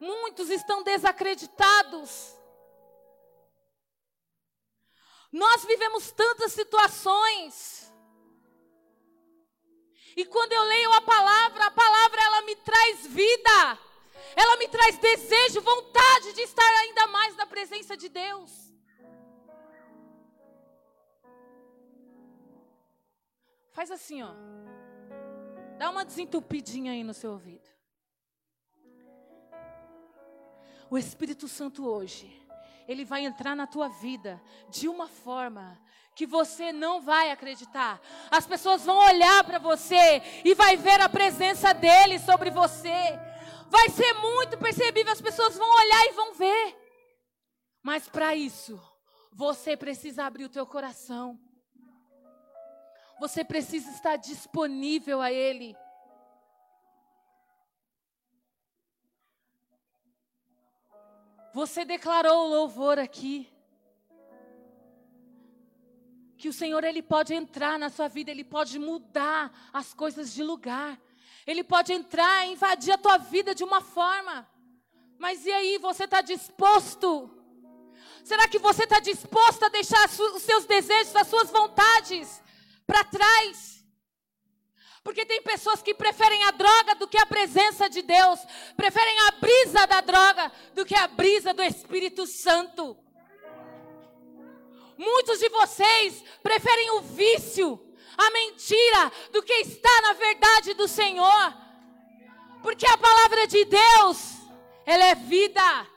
muitos 0.00 0.48
estão 0.48 0.82
desacreditados. 0.82 2.34
Nós 5.30 5.64
vivemos 5.66 6.10
tantas 6.12 6.52
situações. 6.52 7.92
E 10.16 10.24
quando 10.24 10.52
eu 10.52 10.62
leio 10.62 10.92
a 10.92 11.00
palavra, 11.02 11.66
a 11.66 11.70
palavra 11.70 12.22
ela 12.22 12.42
me 12.42 12.56
traz 12.56 13.06
vida. 13.06 13.78
Ela 14.34 14.56
me 14.56 14.68
traz 14.68 14.96
desejo, 14.96 15.60
vontade 15.60 16.32
de 16.32 16.40
estar 16.42 16.74
ainda 16.80 17.06
mais 17.08 17.36
na 17.36 17.46
presença 17.46 17.96
de 17.96 18.08
Deus. 18.08 18.71
Faz 23.82 23.90
assim, 23.90 24.22
ó. 24.22 24.30
Dá 25.76 25.90
uma 25.90 26.04
desentupidinha 26.04 26.92
aí 26.92 27.02
no 27.02 27.12
seu 27.12 27.32
ouvido. 27.32 27.68
O 30.88 30.96
Espírito 30.96 31.48
Santo 31.48 31.84
hoje 31.84 32.30
ele 32.86 33.04
vai 33.04 33.24
entrar 33.24 33.56
na 33.56 33.66
tua 33.66 33.88
vida 33.88 34.40
de 34.68 34.86
uma 34.86 35.08
forma 35.08 35.82
que 36.14 36.28
você 36.28 36.72
não 36.72 37.00
vai 37.00 37.32
acreditar. 37.32 38.00
As 38.30 38.46
pessoas 38.46 38.84
vão 38.84 38.98
olhar 38.98 39.42
para 39.42 39.58
você 39.58 40.22
e 40.44 40.54
vai 40.54 40.76
ver 40.76 41.00
a 41.00 41.08
presença 41.08 41.74
dele 41.74 42.20
sobre 42.20 42.52
você. 42.52 43.18
Vai 43.66 43.88
ser 43.88 44.12
muito 44.12 44.56
percebível, 44.58 45.12
as 45.12 45.20
pessoas 45.20 45.56
vão 45.56 45.68
olhar 45.68 46.06
e 46.06 46.12
vão 46.12 46.34
ver. 46.34 46.76
Mas 47.82 48.08
para 48.08 48.32
isso, 48.36 48.80
você 49.32 49.76
precisa 49.76 50.24
abrir 50.24 50.44
o 50.44 50.48
teu 50.48 50.64
coração. 50.64 51.36
Você 53.22 53.44
precisa 53.44 53.88
estar 53.92 54.16
disponível 54.16 55.20
a 55.20 55.30
ele. 55.30 55.76
Você 61.54 61.84
declarou 61.84 62.46
o 62.46 62.48
louvor 62.48 62.98
aqui. 62.98 63.48
Que 66.36 66.48
o 66.48 66.52
Senhor 66.52 66.82
ele 66.82 67.00
pode 67.00 67.32
entrar 67.32 67.78
na 67.78 67.90
sua 67.90 68.08
vida, 68.08 68.32
ele 68.32 68.42
pode 68.42 68.76
mudar 68.80 69.52
as 69.72 69.94
coisas 69.94 70.34
de 70.34 70.42
lugar. 70.42 71.00
Ele 71.46 71.62
pode 71.62 71.92
entrar 71.92 72.44
e 72.44 72.54
invadir 72.54 72.92
a 72.92 72.98
tua 72.98 73.18
vida 73.18 73.54
de 73.54 73.62
uma 73.62 73.80
forma. 73.80 74.50
Mas 75.16 75.46
e 75.46 75.52
aí, 75.52 75.78
você 75.78 76.06
está 76.06 76.22
disposto? 76.22 77.30
Será 78.24 78.48
que 78.48 78.58
você 78.58 78.82
está 78.82 78.98
disposto 78.98 79.62
a 79.62 79.68
deixar 79.68 80.08
os 80.08 80.42
seus 80.42 80.64
desejos, 80.64 81.14
as 81.14 81.28
suas 81.28 81.50
vontades 81.50 82.41
para 82.92 83.04
trás? 83.04 83.82
Porque 85.02 85.24
tem 85.24 85.40
pessoas 85.40 85.82
que 85.82 85.94
preferem 85.94 86.44
a 86.44 86.50
droga 86.50 86.94
do 86.96 87.08
que 87.08 87.16
a 87.16 87.24
presença 87.24 87.88
de 87.88 88.02
Deus, 88.02 88.38
preferem 88.76 89.18
a 89.20 89.30
brisa 89.32 89.86
da 89.86 90.02
droga 90.02 90.52
do 90.74 90.84
que 90.84 90.94
a 90.94 91.08
brisa 91.08 91.54
do 91.54 91.62
Espírito 91.62 92.26
Santo. 92.26 92.96
Muitos 94.98 95.38
de 95.38 95.48
vocês 95.48 96.22
preferem 96.42 96.90
o 96.90 97.00
vício, 97.00 97.80
a 98.16 98.30
mentira, 98.30 99.10
do 99.32 99.42
que 99.42 99.54
estar 99.54 100.02
na 100.02 100.12
verdade 100.12 100.74
do 100.74 100.86
Senhor. 100.86 101.54
Porque 102.62 102.86
a 102.86 102.98
palavra 102.98 103.46
de 103.46 103.64
Deus, 103.64 104.18
ela 104.84 105.04
é 105.06 105.14
vida, 105.14 105.88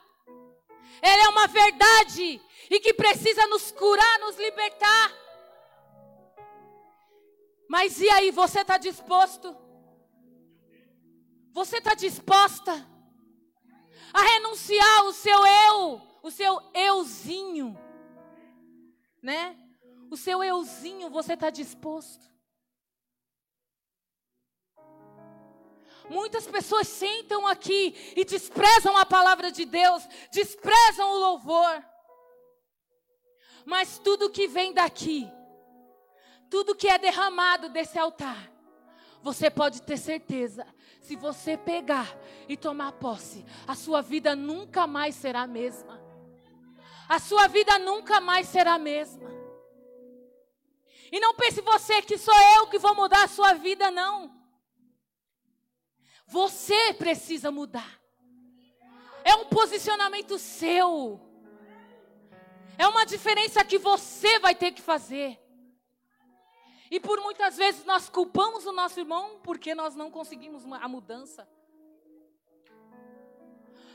ela 1.02 1.24
é 1.24 1.28
uma 1.28 1.46
verdade 1.46 2.40
e 2.70 2.80
que 2.80 2.94
precisa 2.94 3.46
nos 3.48 3.70
curar, 3.70 4.18
nos 4.20 4.36
libertar. 4.38 5.25
Mas 7.68 8.00
e 8.00 8.08
aí, 8.08 8.30
você 8.30 8.60
está 8.60 8.78
disposto? 8.78 9.56
Você 11.52 11.78
está 11.78 11.94
disposta 11.94 12.72
a 14.12 14.22
renunciar 14.22 15.04
o 15.06 15.12
seu 15.12 15.46
eu, 15.46 16.02
o 16.22 16.30
seu 16.30 16.60
euzinho, 16.74 17.78
né? 19.22 19.56
O 20.10 20.16
seu 20.16 20.42
euzinho, 20.44 21.10
você 21.10 21.32
está 21.32 21.50
disposto? 21.50 22.24
Muitas 26.08 26.46
pessoas 26.46 26.86
sentam 26.86 27.46
aqui 27.46 27.94
e 28.16 28.24
desprezam 28.24 28.96
a 28.96 29.04
palavra 29.04 29.50
de 29.50 29.64
Deus, 29.64 30.06
desprezam 30.30 31.10
o 31.10 31.18
louvor. 31.18 31.84
Mas 33.64 33.98
tudo 33.98 34.30
que 34.30 34.46
vem 34.46 34.72
daqui 34.72 35.28
tudo 36.50 36.74
que 36.74 36.88
é 36.88 36.98
derramado 36.98 37.68
desse 37.68 37.98
altar, 37.98 38.50
você 39.22 39.50
pode 39.50 39.82
ter 39.82 39.96
certeza, 39.96 40.66
se 41.00 41.16
você 41.16 41.56
pegar 41.56 42.16
e 42.48 42.56
tomar 42.56 42.92
posse, 42.92 43.44
a 43.66 43.74
sua 43.74 44.00
vida 44.00 44.36
nunca 44.36 44.86
mais 44.86 45.14
será 45.14 45.42
a 45.42 45.46
mesma. 45.46 46.00
A 47.08 47.18
sua 47.18 47.46
vida 47.46 47.78
nunca 47.78 48.20
mais 48.20 48.48
será 48.48 48.74
a 48.74 48.78
mesma. 48.78 49.30
E 51.10 51.20
não 51.20 51.34
pense 51.34 51.60
você 51.60 52.02
que 52.02 52.18
sou 52.18 52.34
eu 52.56 52.66
que 52.66 52.78
vou 52.78 52.94
mudar 52.94 53.24
a 53.24 53.28
sua 53.28 53.52
vida, 53.54 53.90
não. 53.90 54.34
Você 56.26 56.92
precisa 56.94 57.50
mudar. 57.50 58.00
É 59.22 59.34
um 59.34 59.46
posicionamento 59.46 60.38
seu. 60.38 61.20
É 62.78 62.86
uma 62.86 63.06
diferença 63.06 63.64
que 63.64 63.78
você 63.78 64.38
vai 64.38 64.54
ter 64.54 64.72
que 64.72 64.82
fazer. 64.82 65.40
E 66.90 67.00
por 67.00 67.20
muitas 67.20 67.56
vezes 67.56 67.84
nós 67.84 68.08
culpamos 68.08 68.66
o 68.66 68.72
nosso 68.72 69.00
irmão 69.00 69.40
porque 69.42 69.74
nós 69.74 69.94
não 69.94 70.10
conseguimos 70.10 70.64
a 70.64 70.88
mudança. 70.88 71.48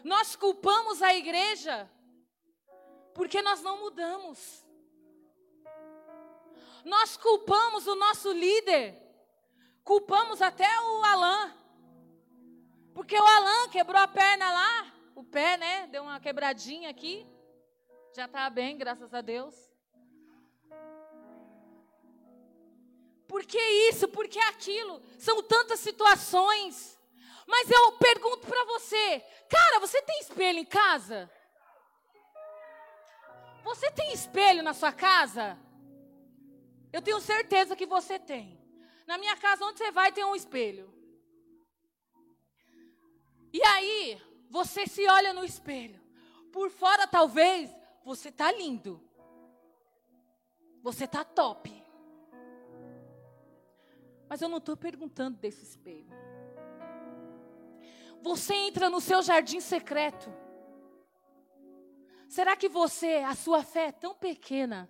Nós 0.04 0.36
culpamos 0.36 1.02
a 1.02 1.14
igreja 1.14 1.90
porque 3.14 3.42
nós 3.42 3.62
não 3.62 3.80
mudamos. 3.80 4.66
Nós 6.84 7.16
culpamos 7.16 7.86
o 7.86 7.96
nosso 7.96 8.32
líder, 8.32 9.00
culpamos 9.84 10.42
até 10.42 10.68
o 10.82 11.04
Alain, 11.04 11.54
porque 12.94 13.16
o 13.16 13.24
Alain 13.24 13.70
quebrou 13.70 14.02
a 14.02 14.08
perna 14.08 14.52
lá, 14.52 14.94
o 15.16 15.24
pé, 15.24 15.58
né? 15.58 15.88
Deu 15.88 16.02
uma 16.02 16.20
quebradinha 16.20 16.90
aqui, 16.90 17.28
já 18.16 18.26
está 18.26 18.50
bem, 18.50 18.78
graças 18.78 19.14
a 19.14 19.22
Deus. 19.22 19.71
Por 23.32 23.46
que 23.46 23.58
isso? 23.88 24.10
Por 24.10 24.28
que 24.28 24.40
aquilo? 24.40 25.02
São 25.18 25.42
tantas 25.42 25.80
situações. 25.80 27.00
Mas 27.48 27.72
eu 27.72 27.94
pergunto 27.94 28.46
para 28.46 28.66
você, 28.66 29.24
cara, 29.48 29.80
você 29.80 30.02
tem 30.02 30.20
espelho 30.20 30.60
em 30.60 30.66
casa? 30.66 31.32
Você 33.64 33.90
tem 33.92 34.12
espelho 34.12 34.62
na 34.62 34.74
sua 34.74 34.92
casa? 34.92 35.58
Eu 36.92 37.02
tenho 37.02 37.22
certeza 37.22 37.74
que 37.74 37.86
você 37.86 38.20
tem. 38.20 38.60
Na 39.08 39.18
minha 39.18 39.38
casa, 39.38 39.64
onde 39.64 39.78
você 39.78 39.92
vai, 39.92 40.12
tem 40.12 40.26
um 40.26 40.36
espelho. 40.36 40.94
E 43.54 43.64
aí, 43.64 44.22
você 44.50 44.86
se 44.86 45.08
olha 45.08 45.32
no 45.32 45.46
espelho. 45.46 46.02
Por 46.52 46.70
fora, 46.70 47.08
talvez, 47.08 47.74
você 48.04 48.30
tá 48.30 48.52
lindo. 48.52 49.02
Você 50.84 51.08
tá 51.08 51.24
top. 51.24 51.81
Mas 54.32 54.42
eu 54.42 54.48
não 54.48 54.60
estou 54.60 54.78
perguntando 54.78 55.38
desse 55.40 55.62
espelho. 55.62 56.08
Você 58.22 58.54
entra 58.54 58.90
no 58.90 59.02
seu 59.02 59.22
jardim 59.22 59.60
secreto. 59.60 60.34
Será 62.30 62.56
que 62.56 62.70
você, 62.70 63.26
a 63.28 63.36
sua 63.36 63.62
fé 63.62 63.88
é 63.88 63.92
tão 63.92 64.16
pequena 64.16 64.90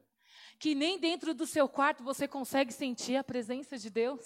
que 0.59 0.75
nem 0.75 0.99
dentro 0.99 1.33
do 1.33 1.47
seu 1.47 1.67
quarto 1.67 2.03
você 2.03 2.27
consegue 2.27 2.71
sentir 2.71 3.15
a 3.15 3.23
presença 3.23 3.79
de 3.79 3.89
Deus? 3.89 4.23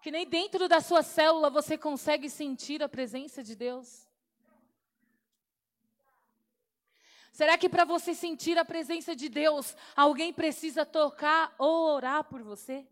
Que 0.00 0.12
nem 0.12 0.24
dentro 0.24 0.68
da 0.68 0.80
sua 0.80 1.02
célula 1.02 1.50
você 1.50 1.76
consegue 1.76 2.30
sentir 2.30 2.80
a 2.80 2.88
presença 2.88 3.42
de 3.42 3.56
Deus? 3.56 4.07
Será 7.38 7.56
que 7.56 7.68
para 7.68 7.84
você 7.84 8.14
sentir 8.16 8.58
a 8.58 8.64
presença 8.64 9.14
de 9.14 9.28
Deus, 9.28 9.76
alguém 9.94 10.32
precisa 10.32 10.84
tocar 10.84 11.54
ou 11.56 11.94
orar 11.94 12.24
por 12.24 12.42
você? 12.42 12.84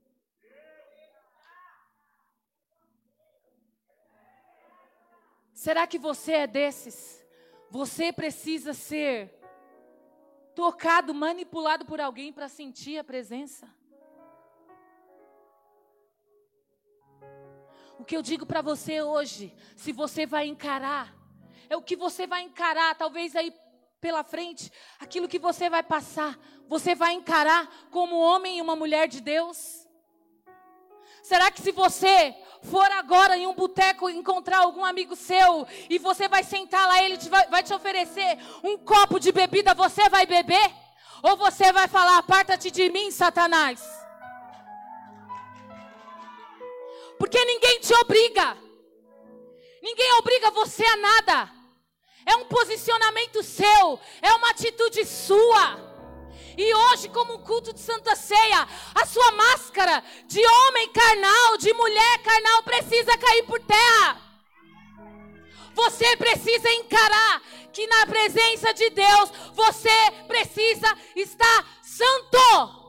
Será 5.53 5.85
que 5.85 5.99
você 5.99 6.33
é 6.35 6.47
desses? 6.47 7.27
Você 7.71 8.13
precisa 8.13 8.73
ser 8.73 9.37
tocado, 10.55 11.13
manipulado 11.13 11.85
por 11.85 12.01
alguém 12.01 12.33
para 12.33 12.49
sentir 12.49 12.99
a 12.99 13.03
presença? 13.03 13.69
O 17.99 18.05
que 18.05 18.17
eu 18.17 18.23
digo 18.23 18.47
para 18.47 18.63
você 18.63 19.03
hoje, 19.03 19.53
se 19.75 19.91
você 19.91 20.25
vai 20.25 20.47
encarar, 20.47 21.13
é 21.69 21.77
o 21.77 21.83
que 21.83 21.97
você 21.97 22.29
vai 22.29 22.43
encarar, 22.43 22.95
talvez 22.95 23.35
aí 23.35 23.53
pela 24.07 24.23
frente, 24.23 24.71
aquilo 25.01 25.27
que 25.27 25.37
você 25.37 25.69
vai 25.69 25.83
passar, 25.83 26.39
você 26.69 26.95
vai 26.95 27.13
encarar 27.13 27.69
como 27.91 28.17
homem 28.17 28.59
e 28.59 28.63
uma 28.63 28.77
mulher 28.77 29.09
de 29.09 29.21
Deus? 29.21 29.85
Será 31.25 31.51
que 31.51 31.61
se 31.61 31.73
você 31.73 32.33
for 32.63 32.89
agora 32.93 33.37
em 33.37 33.49
um 33.49 33.53
boteco 33.53 34.09
encontrar 34.09 34.59
algum 34.59 34.85
amigo 34.85 35.17
seu 35.17 35.67
e 35.91 35.99
você 35.99 36.29
vai 36.29 36.45
sentar 36.45 36.87
lá, 36.87 37.03
ele 37.03 37.19
te 37.19 37.29
vai, 37.29 37.49
vai 37.49 37.65
te 37.65 37.75
oferecer 37.75 38.39
um 38.63 38.79
copo 38.79 39.19
de 39.19 39.33
bebida, 39.33 39.75
você 39.75 40.09
vai 40.09 40.25
beber? 40.25 40.73
Ou 41.25 41.37
você 41.37 41.73
vai 41.73 41.89
falar, 41.89 42.19
aparta-te 42.19 42.71
de 42.71 42.89
mim, 42.89 43.11
Satanás? 43.11 43.83
Porque 47.19 47.45
ninguém 47.45 47.81
te 47.81 47.93
obriga. 47.93 48.57
Ninguém 49.83 50.13
obriga 50.13 50.53
você 50.53 50.85
a 50.85 50.97
nada. 50.97 51.56
É 52.27 52.35
um 52.35 52.45
posicionamento 52.47 53.43
seu, 53.43 54.01
é 54.21 54.33
uma 54.33 54.51
atitude 54.51 55.07
sua. 55.07 55.87
E 56.59 56.75
hoje, 56.75 57.09
como 57.11 57.35
um 57.35 57.43
culto 57.43 57.73
de 57.73 57.81
Santa 57.81 58.17
Ceia, 58.17 58.67
a 58.95 59.07
sua 59.07 59.31
máscara 59.33 60.03
de 60.27 60.45
homem 60.45 60.89
carnal, 60.89 61.57
de 61.59 61.73
mulher 61.73 62.19
carnal, 62.23 62.63
precisa 62.65 63.17
cair 63.17 63.45
por 63.45 63.61
terra. 63.61 64.21
Você 65.75 66.17
precisa 66.17 66.71
encarar 66.73 67.43
que 67.73 67.87
na 67.87 68.07
presença 68.07 68.73
de 68.73 68.89
Deus 68.89 69.31
você 69.53 70.11
precisa 70.27 70.97
estar 71.15 71.79
santo. 71.83 72.87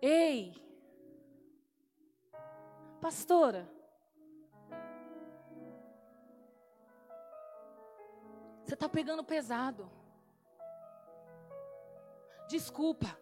Ei, 0.00 0.54
pastora, 3.00 3.68
você 8.64 8.74
está 8.74 8.88
pegando 8.88 9.24
pesado. 9.24 9.90
Desculpa, 12.48 13.16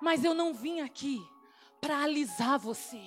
mas 0.00 0.24
eu 0.24 0.34
não 0.34 0.54
vim 0.54 0.80
aqui 0.80 1.20
para 1.80 2.02
alisar 2.02 2.58
você 2.58 3.02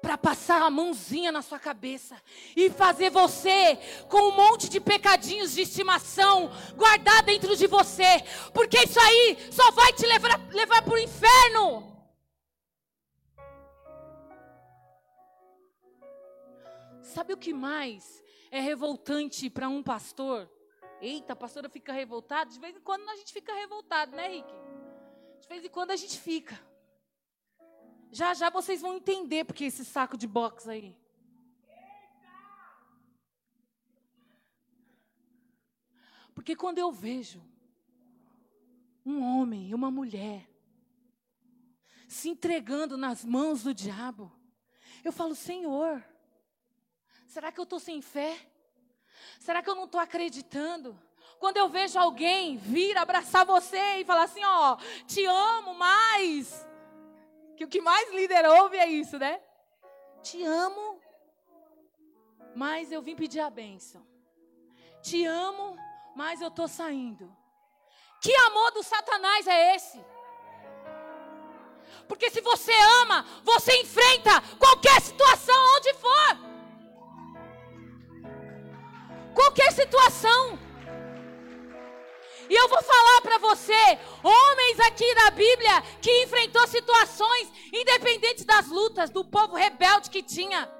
para 0.00 0.16
passar 0.16 0.62
a 0.62 0.70
mãozinha 0.70 1.32
na 1.32 1.42
sua 1.42 1.58
cabeça 1.58 2.16
e 2.54 2.70
fazer 2.70 3.10
você 3.10 3.76
com 4.08 4.28
um 4.28 4.36
monte 4.36 4.68
de 4.68 4.80
pecadinhos 4.80 5.54
de 5.54 5.62
estimação 5.62 6.50
guardar 6.76 7.22
dentro 7.24 7.56
de 7.56 7.66
você, 7.66 8.22
porque 8.54 8.78
isso 8.84 8.98
aí 9.00 9.36
só 9.50 9.70
vai 9.72 9.92
te 9.92 10.06
levar, 10.06 10.40
levar 10.50 10.82
para 10.82 10.94
o 10.94 10.98
inferno. 10.98 11.97
Sabe 17.18 17.32
o 17.32 17.36
que 17.36 17.52
mais 17.52 18.22
é 18.48 18.60
revoltante 18.60 19.50
para 19.50 19.68
um 19.68 19.82
pastor? 19.82 20.48
Eita, 21.00 21.32
a 21.32 21.36
pastora 21.36 21.68
fica 21.68 21.92
revoltada. 21.92 22.48
De 22.48 22.60
vez 22.60 22.76
em 22.76 22.80
quando 22.80 23.08
a 23.08 23.16
gente 23.16 23.32
fica 23.32 23.52
revoltado, 23.52 24.14
né, 24.14 24.28
Rick? 24.28 24.48
De 25.40 25.48
vez 25.48 25.64
em 25.64 25.68
quando 25.68 25.90
a 25.90 25.96
gente 25.96 26.16
fica. 26.16 26.56
Já 28.12 28.34
já 28.34 28.50
vocês 28.50 28.80
vão 28.80 28.94
entender 28.94 29.44
porque 29.44 29.64
esse 29.64 29.84
saco 29.84 30.16
de 30.16 30.28
box 30.28 30.68
aí. 30.68 30.96
Porque 36.36 36.54
quando 36.54 36.78
eu 36.78 36.92
vejo 36.92 37.42
um 39.04 39.20
homem 39.24 39.70
e 39.70 39.74
uma 39.74 39.90
mulher 39.90 40.48
se 42.06 42.28
entregando 42.28 42.96
nas 42.96 43.24
mãos 43.24 43.64
do 43.64 43.74
diabo, 43.74 44.32
eu 45.02 45.10
falo, 45.10 45.34
Senhor, 45.34 46.00
será 47.28 47.52
que 47.52 47.60
eu 47.60 47.64
estou 47.64 47.78
sem 47.78 48.00
fé? 48.00 48.36
Será 49.38 49.62
que 49.62 49.70
eu 49.70 49.74
não 49.74 49.84
estou 49.84 50.00
acreditando? 50.00 50.98
Quando 51.38 51.58
eu 51.58 51.68
vejo 51.68 51.98
alguém 51.98 52.56
vir 52.56 52.96
abraçar 52.96 53.44
você 53.44 53.98
e 53.98 54.04
falar 54.04 54.24
assim, 54.24 54.44
ó, 54.44 54.76
te 55.06 55.24
amo 55.24 55.74
mais, 55.74 56.66
que 57.56 57.64
o 57.64 57.68
que 57.68 57.80
mais 57.80 58.12
líder 58.12 58.44
ouve 58.46 58.76
é 58.76 58.86
isso, 58.86 59.18
né? 59.18 59.40
Te 60.22 60.42
amo, 60.42 61.00
mas 62.56 62.90
eu 62.90 63.00
vim 63.00 63.14
pedir 63.14 63.40
a 63.40 63.50
bênção. 63.50 64.04
Te 65.00 65.24
amo, 65.24 65.76
mas 66.16 66.40
eu 66.40 66.48
estou 66.48 66.66
saindo. 66.66 67.36
Que 68.20 68.34
amor 68.34 68.72
do 68.72 68.82
Satanás 68.82 69.46
é 69.46 69.76
esse? 69.76 70.04
Porque 72.08 72.30
se 72.30 72.40
você 72.40 72.72
ama, 73.02 73.24
você 73.44 73.80
enfrenta 73.80 74.40
qualquer 74.58 75.00
situação 75.00 75.54
onde 75.76 75.94
for. 75.94 76.47
Qualquer 79.58 79.72
situação. 79.72 80.56
E 82.48 82.54
eu 82.54 82.68
vou 82.68 82.80
falar 82.80 83.20
para 83.22 83.38
você, 83.38 83.98
homens 84.22 84.80
aqui 84.86 85.14
da 85.16 85.30
Bíblia 85.30 85.82
que 86.00 86.22
enfrentou 86.22 86.64
situações 86.68 87.52
independentes 87.72 88.44
das 88.44 88.68
lutas 88.68 89.10
do 89.10 89.24
povo 89.24 89.56
rebelde 89.56 90.10
que 90.10 90.22
tinha, 90.22 90.70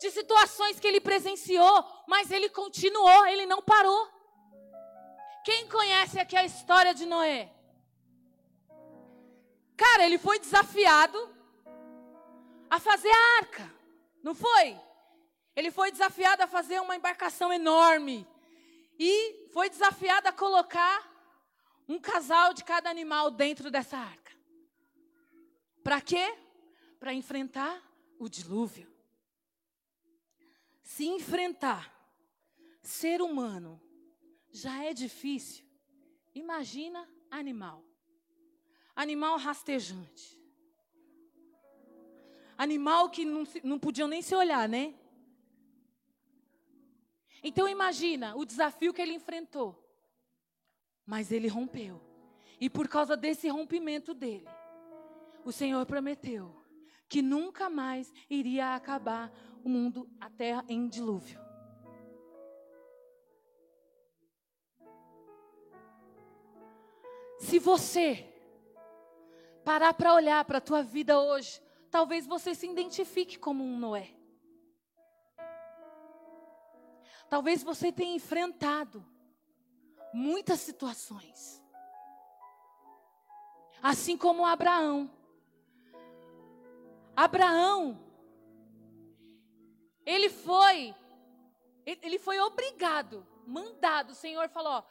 de 0.00 0.10
situações 0.10 0.80
que 0.80 0.88
ele 0.88 1.00
presenciou, 1.00 1.84
mas 2.08 2.32
ele 2.32 2.48
continuou, 2.48 3.26
ele 3.26 3.46
não 3.46 3.62
parou. 3.62 4.10
Quem 5.44 5.68
conhece 5.68 6.18
aqui 6.18 6.36
a 6.36 6.44
história 6.44 6.92
de 6.92 7.06
Noé? 7.06 7.48
Cara, 9.76 10.04
ele 10.04 10.18
foi 10.18 10.40
desafiado 10.40 11.30
a 12.68 12.80
fazer 12.80 13.12
a 13.12 13.36
arca, 13.38 13.72
não 14.20 14.34
foi? 14.34 14.85
Ele 15.56 15.70
foi 15.70 15.90
desafiado 15.90 16.42
a 16.42 16.46
fazer 16.46 16.78
uma 16.80 16.94
embarcação 16.94 17.50
enorme 17.50 18.28
e 18.98 19.48
foi 19.52 19.70
desafiado 19.70 20.28
a 20.28 20.32
colocar 20.32 21.10
um 21.88 21.98
casal 21.98 22.52
de 22.52 22.62
cada 22.62 22.90
animal 22.90 23.30
dentro 23.30 23.70
dessa 23.70 23.96
arca. 23.96 24.32
Para 25.82 26.00
quê? 26.00 26.36
Para 27.00 27.14
enfrentar 27.14 27.82
o 28.18 28.28
dilúvio. 28.28 28.92
Se 30.82 31.06
enfrentar 31.06 31.90
ser 32.82 33.22
humano 33.22 33.80
já 34.50 34.84
é 34.84 34.92
difícil, 34.92 35.64
imagina 36.34 37.08
animal. 37.30 37.82
Animal 38.94 39.38
rastejante. 39.38 40.38
Animal 42.58 43.10
que 43.10 43.24
não, 43.24 43.46
não 43.62 43.78
podiam 43.78 44.08
nem 44.08 44.22
se 44.22 44.34
olhar, 44.34 44.68
né? 44.68 44.94
Então 47.48 47.68
imagina 47.68 48.34
o 48.34 48.44
desafio 48.44 48.92
que 48.92 49.00
ele 49.00 49.12
enfrentou. 49.12 49.80
Mas 51.06 51.30
ele 51.30 51.46
rompeu. 51.46 52.02
E 52.60 52.68
por 52.68 52.88
causa 52.88 53.16
desse 53.16 53.48
rompimento 53.48 54.12
dele, 54.12 54.48
o 55.44 55.52
Senhor 55.52 55.86
prometeu 55.86 56.52
que 57.08 57.22
nunca 57.22 57.70
mais 57.70 58.12
iria 58.28 58.74
acabar 58.74 59.32
o 59.62 59.68
mundo, 59.68 60.10
a 60.20 60.28
terra 60.28 60.64
em 60.68 60.88
dilúvio. 60.88 61.38
Se 67.38 67.60
você 67.60 68.28
parar 69.64 69.94
para 69.94 70.14
olhar 70.14 70.44
para 70.44 70.58
a 70.58 70.60
tua 70.60 70.82
vida 70.82 71.20
hoje, 71.20 71.62
talvez 71.92 72.26
você 72.26 72.56
se 72.56 72.66
identifique 72.66 73.38
como 73.38 73.62
um 73.62 73.78
Noé. 73.78 74.16
Talvez 77.28 77.62
você 77.62 77.90
tenha 77.90 78.14
enfrentado 78.14 79.04
muitas 80.12 80.60
situações. 80.60 81.62
Assim 83.82 84.16
como 84.16 84.46
Abraão. 84.46 85.10
Abraão, 87.14 87.98
ele 90.04 90.28
foi, 90.28 90.94
ele 91.84 92.18
foi 92.18 92.38
obrigado, 92.40 93.26
mandado. 93.46 94.10
O 94.10 94.14
Senhor 94.14 94.48
falou: 94.48 94.72
ó, 94.72 94.82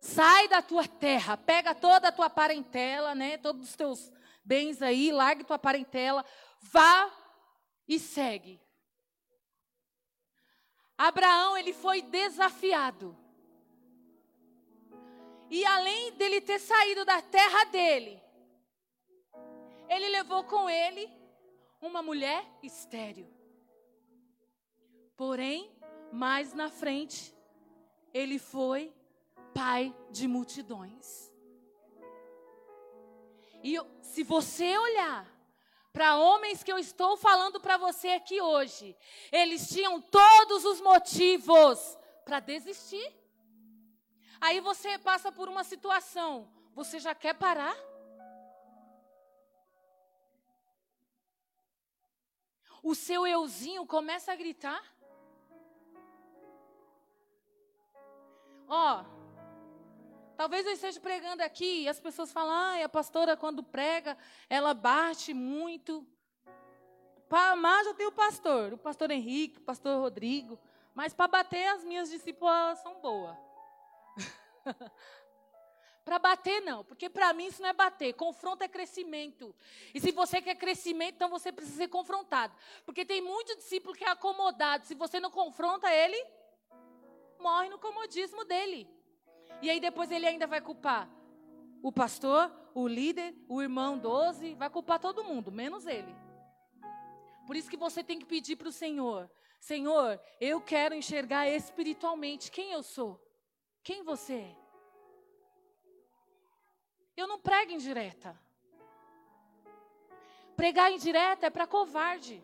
sai 0.00 0.48
da 0.48 0.60
tua 0.60 0.86
terra, 0.86 1.36
pega 1.36 1.74
toda 1.74 2.08
a 2.08 2.12
tua 2.12 2.28
parentela, 2.28 3.14
né, 3.14 3.36
todos 3.38 3.68
os 3.68 3.76
teus 3.76 4.12
bens 4.44 4.82
aí, 4.82 5.12
largue 5.12 5.44
tua 5.44 5.58
parentela, 5.58 6.24
vá 6.60 7.10
e 7.86 7.98
segue. 7.98 8.60
Abraão, 11.02 11.56
ele 11.56 11.72
foi 11.72 12.02
desafiado. 12.02 13.16
E 15.48 15.64
além 15.64 16.12
dele 16.12 16.42
ter 16.42 16.58
saído 16.58 17.06
da 17.06 17.22
terra 17.22 17.64
dele, 17.64 18.22
ele 19.88 20.10
levou 20.10 20.44
com 20.44 20.68
ele 20.68 21.10
uma 21.80 22.02
mulher 22.02 22.46
estéril. 22.62 23.26
Porém, 25.16 25.74
mais 26.12 26.52
na 26.52 26.68
frente, 26.68 27.34
ele 28.12 28.38
foi 28.38 28.92
pai 29.54 29.96
de 30.10 30.28
multidões. 30.28 31.32
E 33.64 33.78
se 34.02 34.22
você 34.22 34.76
olhar 34.76 35.26
para 35.92 36.16
homens 36.16 36.62
que 36.62 36.72
eu 36.72 36.78
estou 36.78 37.16
falando 37.16 37.60
para 37.60 37.76
você 37.76 38.10
aqui 38.10 38.40
hoje, 38.40 38.96
eles 39.32 39.68
tinham 39.68 40.00
todos 40.00 40.64
os 40.64 40.80
motivos 40.80 41.98
para 42.24 42.40
desistir. 42.40 43.12
Aí 44.40 44.60
você 44.60 44.98
passa 44.98 45.30
por 45.30 45.48
uma 45.48 45.64
situação, 45.64 46.48
você 46.74 46.98
já 46.98 47.14
quer 47.14 47.34
parar? 47.34 47.76
O 52.82 52.94
seu 52.94 53.26
euzinho 53.26 53.84
começa 53.84 54.32
a 54.32 54.36
gritar. 54.36 54.82
Ó, 58.66 59.04
talvez 60.40 60.64
eu 60.64 60.72
esteja 60.72 60.98
pregando 60.98 61.42
aqui 61.42 61.82
e 61.82 61.88
as 61.88 62.00
pessoas 62.00 62.32
falam, 62.32 62.50
ah, 62.50 62.82
a 62.82 62.88
pastora 62.88 63.36
quando 63.36 63.62
prega, 63.62 64.16
ela 64.48 64.72
bate 64.72 65.34
muito. 65.34 66.02
Para 67.28 67.50
amar 67.50 67.84
já 67.84 67.92
tem 67.92 68.06
o 68.06 68.12
pastor, 68.12 68.72
o 68.72 68.78
pastor 68.78 69.10
Henrique, 69.10 69.58
o 69.58 69.60
pastor 69.60 70.00
Rodrigo. 70.00 70.58
Mas 70.94 71.12
para 71.12 71.28
bater, 71.28 71.66
as 71.66 71.84
minhas 71.84 72.08
discípulas 72.08 72.78
são 72.78 73.02
boas. 73.02 73.36
para 76.06 76.18
bater, 76.18 76.62
não, 76.62 76.86
porque 76.86 77.10
para 77.10 77.34
mim 77.34 77.48
isso 77.48 77.60
não 77.60 77.68
é 77.68 77.74
bater. 77.74 78.14
Confronto 78.14 78.64
é 78.64 78.68
crescimento. 78.68 79.54
E 79.92 80.00
se 80.00 80.10
você 80.10 80.40
quer 80.40 80.54
crescimento, 80.54 81.16
então 81.16 81.28
você 81.28 81.52
precisa 81.52 81.76
ser 81.76 81.88
confrontado. 81.88 82.56
Porque 82.86 83.04
tem 83.04 83.20
muito 83.20 83.54
discípulo 83.56 83.94
que 83.94 84.04
é 84.04 84.08
acomodado. 84.08 84.86
Se 84.86 84.94
você 84.94 85.20
não 85.20 85.30
confronta 85.30 85.94
ele, 85.94 86.26
morre 87.38 87.68
no 87.68 87.78
comodismo 87.78 88.42
dele. 88.46 88.88
E 89.62 89.68
aí 89.68 89.80
depois 89.80 90.10
ele 90.10 90.26
ainda 90.26 90.46
vai 90.46 90.60
culpar 90.60 91.08
o 91.82 91.90
pastor, 91.92 92.52
o 92.74 92.86
líder, 92.86 93.34
o 93.48 93.60
irmão 93.60 93.98
12, 93.98 94.54
vai 94.54 94.70
culpar 94.70 94.98
todo 94.98 95.24
mundo, 95.24 95.50
menos 95.50 95.86
ele. 95.86 96.14
Por 97.46 97.56
isso 97.56 97.70
que 97.70 97.76
você 97.76 98.02
tem 98.04 98.18
que 98.18 98.26
pedir 98.26 98.56
para 98.56 98.68
o 98.68 98.72
Senhor: 98.72 99.30
Senhor, 99.58 100.20
eu 100.40 100.60
quero 100.60 100.94
enxergar 100.94 101.48
espiritualmente 101.48 102.50
quem 102.50 102.72
eu 102.72 102.82
sou, 102.82 103.20
quem 103.82 104.02
você 104.02 104.34
é. 104.34 104.56
Eu 107.16 107.26
não 107.26 107.38
prego 107.38 107.72
indireta. 107.72 108.38
Pregar 110.56 110.92
indireta 110.92 111.46
é 111.46 111.50
para 111.50 111.66
covarde. 111.66 112.42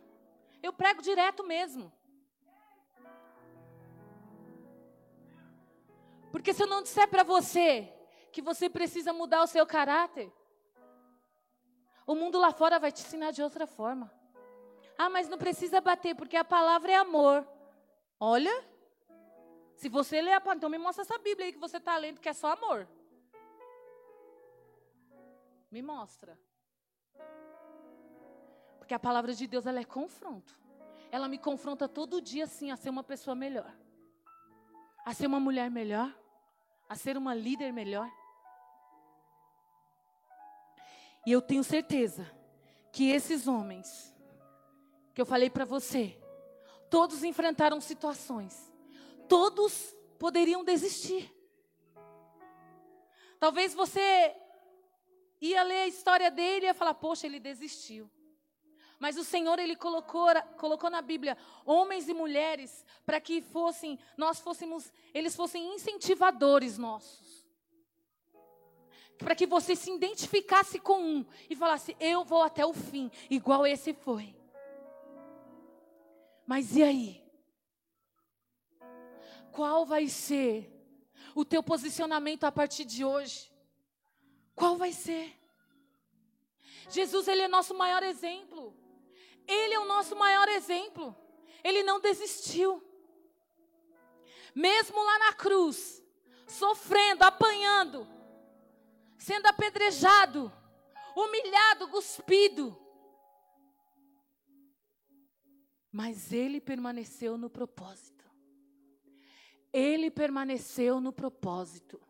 Eu 0.63 0.73
prego 0.73 1.01
direto 1.01 1.45
mesmo. 1.45 1.93
Porque 6.37 6.53
se 6.53 6.63
eu 6.63 6.67
não 6.67 6.83
disser 6.83 7.09
para 7.09 7.23
você 7.23 7.91
que 8.31 8.43
você 8.43 8.69
precisa 8.69 9.11
mudar 9.11 9.43
o 9.43 9.47
seu 9.47 9.67
caráter, 9.67 10.31
o 12.07 12.15
mundo 12.15 12.39
lá 12.39 12.53
fora 12.53 12.79
vai 12.79 12.93
te 12.93 13.01
ensinar 13.01 13.31
de 13.31 13.43
outra 13.43 13.67
forma. 13.67 14.13
Ah, 14.99 15.09
mas 15.09 15.31
não 15.31 15.39
precisa 15.39 15.81
bater, 15.81 16.15
porque 16.15 16.37
a 16.37 16.45
palavra 16.45 16.93
é 16.93 16.97
amor. 16.97 17.49
Olha, 18.21 18.53
se 19.77 19.89
você 19.89 20.21
ler 20.21 20.35
a 20.35 20.41
palavra, 20.41 20.59
então 20.59 20.69
me 20.69 20.77
mostra 20.77 21.05
essa 21.05 21.17
Bíblia 21.17 21.47
aí 21.47 21.53
que 21.55 21.59
você 21.59 21.79
está 21.79 21.97
lendo, 21.97 22.21
que 22.21 22.29
é 22.29 22.35
só 22.35 22.53
amor. 22.53 22.87
Me 25.71 25.81
mostra. 25.81 26.39
Porque 28.77 28.93
a 28.93 28.99
palavra 28.99 29.33
de 29.33 29.47
Deus, 29.47 29.65
ela 29.65 29.81
é 29.81 29.85
confronto. 29.85 30.55
Ela 31.11 31.29
me 31.29 31.39
confronta 31.39 31.89
todo 31.89 32.21
dia, 32.21 32.45
assim, 32.45 32.71
a 32.71 32.77
ser 32.77 32.91
uma 32.91 33.03
pessoa 33.03 33.35
melhor. 33.35 33.75
A 35.03 35.15
ser 35.15 35.27
uma 35.27 35.41
mulher 35.41 35.71
melhor 35.71 36.15
a 36.89 36.95
ser 36.95 37.17
uma 37.17 37.35
líder 37.35 37.73
melhor. 37.73 38.11
E 41.27 41.33
eu 41.33 41.43
tenho 41.43 41.65
certeza 41.65 42.31
que 42.93 43.11
esses 43.11 43.49
homens, 43.49 44.15
que 45.13 45.21
eu 45.21 45.27
falei 45.27 45.51
para 45.51 45.65
você, 45.65 46.17
todos 46.89 47.25
enfrentaram 47.25 47.81
situações, 47.81 48.73
todos 49.29 49.95
poderiam 50.19 50.65
desistir. 50.65 51.33
Talvez 53.39 53.75
você 53.75 54.35
ia 55.41 55.63
ler 55.63 55.83
a 55.83 55.89
história 55.89 56.31
dele 56.31 56.67
e 56.67 56.69
ia 56.69 56.75
falar: 56.75 56.95
Poxa, 56.95 57.27
ele 57.27 57.41
desistiu. 57.41 58.11
Mas 58.99 59.17
o 59.17 59.25
Senhor 59.25 59.59
ele 59.59 59.77
colocou, 59.77 60.27
colocou 60.57 60.89
na 60.89 61.03
Bíblia 61.03 61.37
homens 61.65 62.09
e 62.09 62.15
mulheres 62.15 62.85
para 63.05 63.21
que 63.21 63.43
fossem, 63.43 63.99
nós 64.17 64.41
fôssemos, 64.41 64.91
eles 65.13 65.37
fossem 65.37 65.75
incentivadores 65.75 66.79
nossos. 66.79 67.47
Para 69.19 69.35
que 69.35 69.47
você 69.47 69.75
se 69.75 69.91
identificasse 69.91 70.79
com 70.79 71.01
um 71.01 71.27
e 71.49 71.57
falasse: 71.57 71.97
"Eu 71.99 72.25
vou 72.25 72.43
até 72.43 72.65
o 72.65 72.73
fim", 72.73 73.11
igual 73.31 73.67
esse 73.67 73.93
foi. 73.93 74.35
Mas 76.47 76.77
e 76.77 76.83
aí? 76.83 77.25
Qual 79.53 79.87
vai 79.87 80.07
ser 80.07 80.71
o 81.35 81.45
teu 81.45 81.63
posicionamento 81.63 82.45
a 82.45 82.53
partir 82.53 82.85
de 82.85 83.05
hoje? 83.05 83.51
Qual 84.55 84.77
vai 84.77 84.93
ser? 84.93 85.35
Jesus, 86.89 87.27
ele 87.27 87.43
é 87.43 87.49
nosso 87.49 87.75
maior 87.75 88.03
exemplo. 88.03 88.86
Ele 89.47 89.75
é 89.75 89.79
o 89.79 89.87
nosso 89.87 90.17
maior 90.17 90.49
exemplo. 90.49 91.15
Ele 91.63 91.83
não 91.83 92.01
desistiu. 92.01 92.83
Mesmo 94.55 95.03
lá 95.05 95.19
na 95.19 95.33
cruz, 95.35 96.03
sofrendo, 96.47 97.23
apanhando, 97.23 98.07
sendo 99.19 99.47
apedrejado, 99.47 100.53
humilhado, 101.15 101.89
cuspido. 101.89 102.77
Mas 105.93 106.33
ele 106.33 106.61
permaneceu 106.61 107.37
no 107.37 107.51
propósito. 107.51 108.25
Ele 109.73 110.11
permaneceu 110.11 111.01
no 111.01 111.13
propósito. 111.13 112.01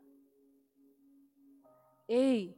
Ei, 2.09 2.57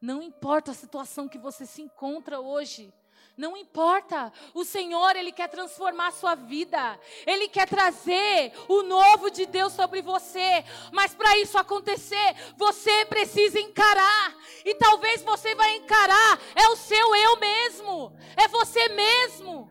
não 0.00 0.22
importa 0.22 0.72
a 0.72 0.74
situação 0.74 1.28
que 1.28 1.38
você 1.38 1.64
se 1.64 1.80
encontra 1.80 2.40
hoje, 2.40 2.92
não 3.36 3.56
importa, 3.56 4.32
o 4.54 4.64
Senhor, 4.64 5.16
Ele 5.16 5.32
quer 5.32 5.48
transformar 5.48 6.08
a 6.08 6.12
sua 6.12 6.34
vida, 6.34 6.98
Ele 7.26 7.48
quer 7.48 7.68
trazer 7.68 8.52
o 8.68 8.82
novo 8.82 9.30
de 9.30 9.44
Deus 9.46 9.72
sobre 9.72 10.00
você, 10.02 10.64
mas 10.92 11.14
para 11.14 11.36
isso 11.38 11.58
acontecer, 11.58 12.34
você 12.56 13.04
precisa 13.06 13.58
encarar, 13.58 14.36
e 14.64 14.74
talvez 14.76 15.22
você 15.22 15.54
vai 15.54 15.76
encarar, 15.76 16.40
é 16.54 16.68
o 16.68 16.76
seu 16.76 17.14
eu 17.16 17.36
mesmo, 17.38 18.16
é 18.36 18.46
você 18.46 18.88
mesmo. 18.90 19.70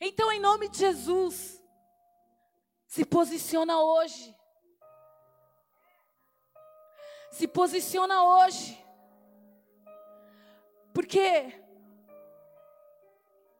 Então, 0.00 0.32
em 0.32 0.40
nome 0.40 0.68
de 0.68 0.78
Jesus, 0.78 1.62
se 2.86 3.04
posiciona 3.04 3.80
hoje, 3.80 4.34
se 7.30 7.46
posiciona 7.46 8.22
hoje, 8.22 8.76
porque 10.92 11.67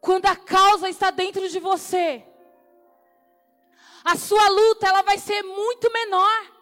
quando 0.01 0.27
a 0.27 0.37
causa 0.37 0.89
está 0.89 1.11
dentro 1.11 1.49
de 1.49 1.59
você, 1.59 2.25
a 4.05 4.17
sua 4.17 4.49
luta 4.49 4.89
ela 4.89 5.03
vai 5.03 5.19
ser 5.19 5.43
muito 5.43 5.93
menor. 5.93 6.59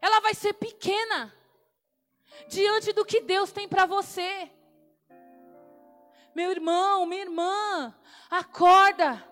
Ela 0.00 0.20
vai 0.20 0.34
ser 0.34 0.52
pequena 0.52 1.34
diante 2.48 2.92
do 2.92 3.04
que 3.04 3.20
Deus 3.20 3.50
tem 3.50 3.66
para 3.68 3.86
você. 3.86 4.50
Meu 6.34 6.50
irmão, 6.50 7.06
minha 7.06 7.22
irmã, 7.22 7.94
acorda. 8.28 9.26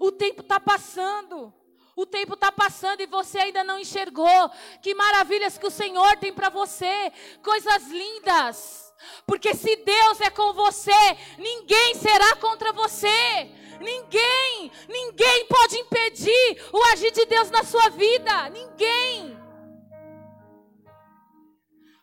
O 0.00 0.10
tempo 0.10 0.42
está 0.42 0.58
passando. 0.58 1.54
O 1.94 2.04
tempo 2.04 2.34
está 2.34 2.50
passando 2.50 3.02
e 3.02 3.06
você 3.06 3.38
ainda 3.38 3.62
não 3.62 3.78
enxergou. 3.78 4.50
Que 4.82 4.94
maravilhas 4.94 5.56
que 5.56 5.66
o 5.66 5.70
Senhor 5.70 6.16
tem 6.16 6.32
para 6.32 6.48
você. 6.48 7.12
Coisas 7.40 7.86
lindas. 7.86 8.83
Porque 9.26 9.54
se 9.54 9.76
Deus 9.76 10.20
é 10.20 10.30
com 10.30 10.52
você, 10.52 10.92
ninguém 11.38 11.94
será 11.94 12.36
contra 12.36 12.72
você. 12.72 13.50
Ninguém, 13.80 14.70
ninguém 14.88 15.46
pode 15.46 15.76
impedir 15.76 16.62
o 16.72 16.82
agir 16.92 17.10
de 17.10 17.26
Deus 17.26 17.50
na 17.50 17.64
sua 17.64 17.88
vida. 17.90 18.48
Ninguém. 18.50 19.36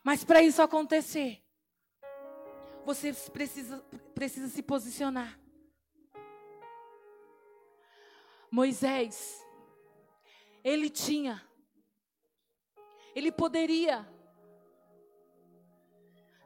Mas 0.02 0.24
para 0.24 0.42
isso 0.42 0.60
acontecer, 0.60 1.42
você 2.84 3.12
precisa, 3.32 3.78
precisa 4.14 4.48
se 4.48 4.62
posicionar. 4.62 5.38
Moisés, 8.50 9.42
ele 10.62 10.90
tinha, 10.90 11.42
ele 13.14 13.32
poderia 13.32 14.06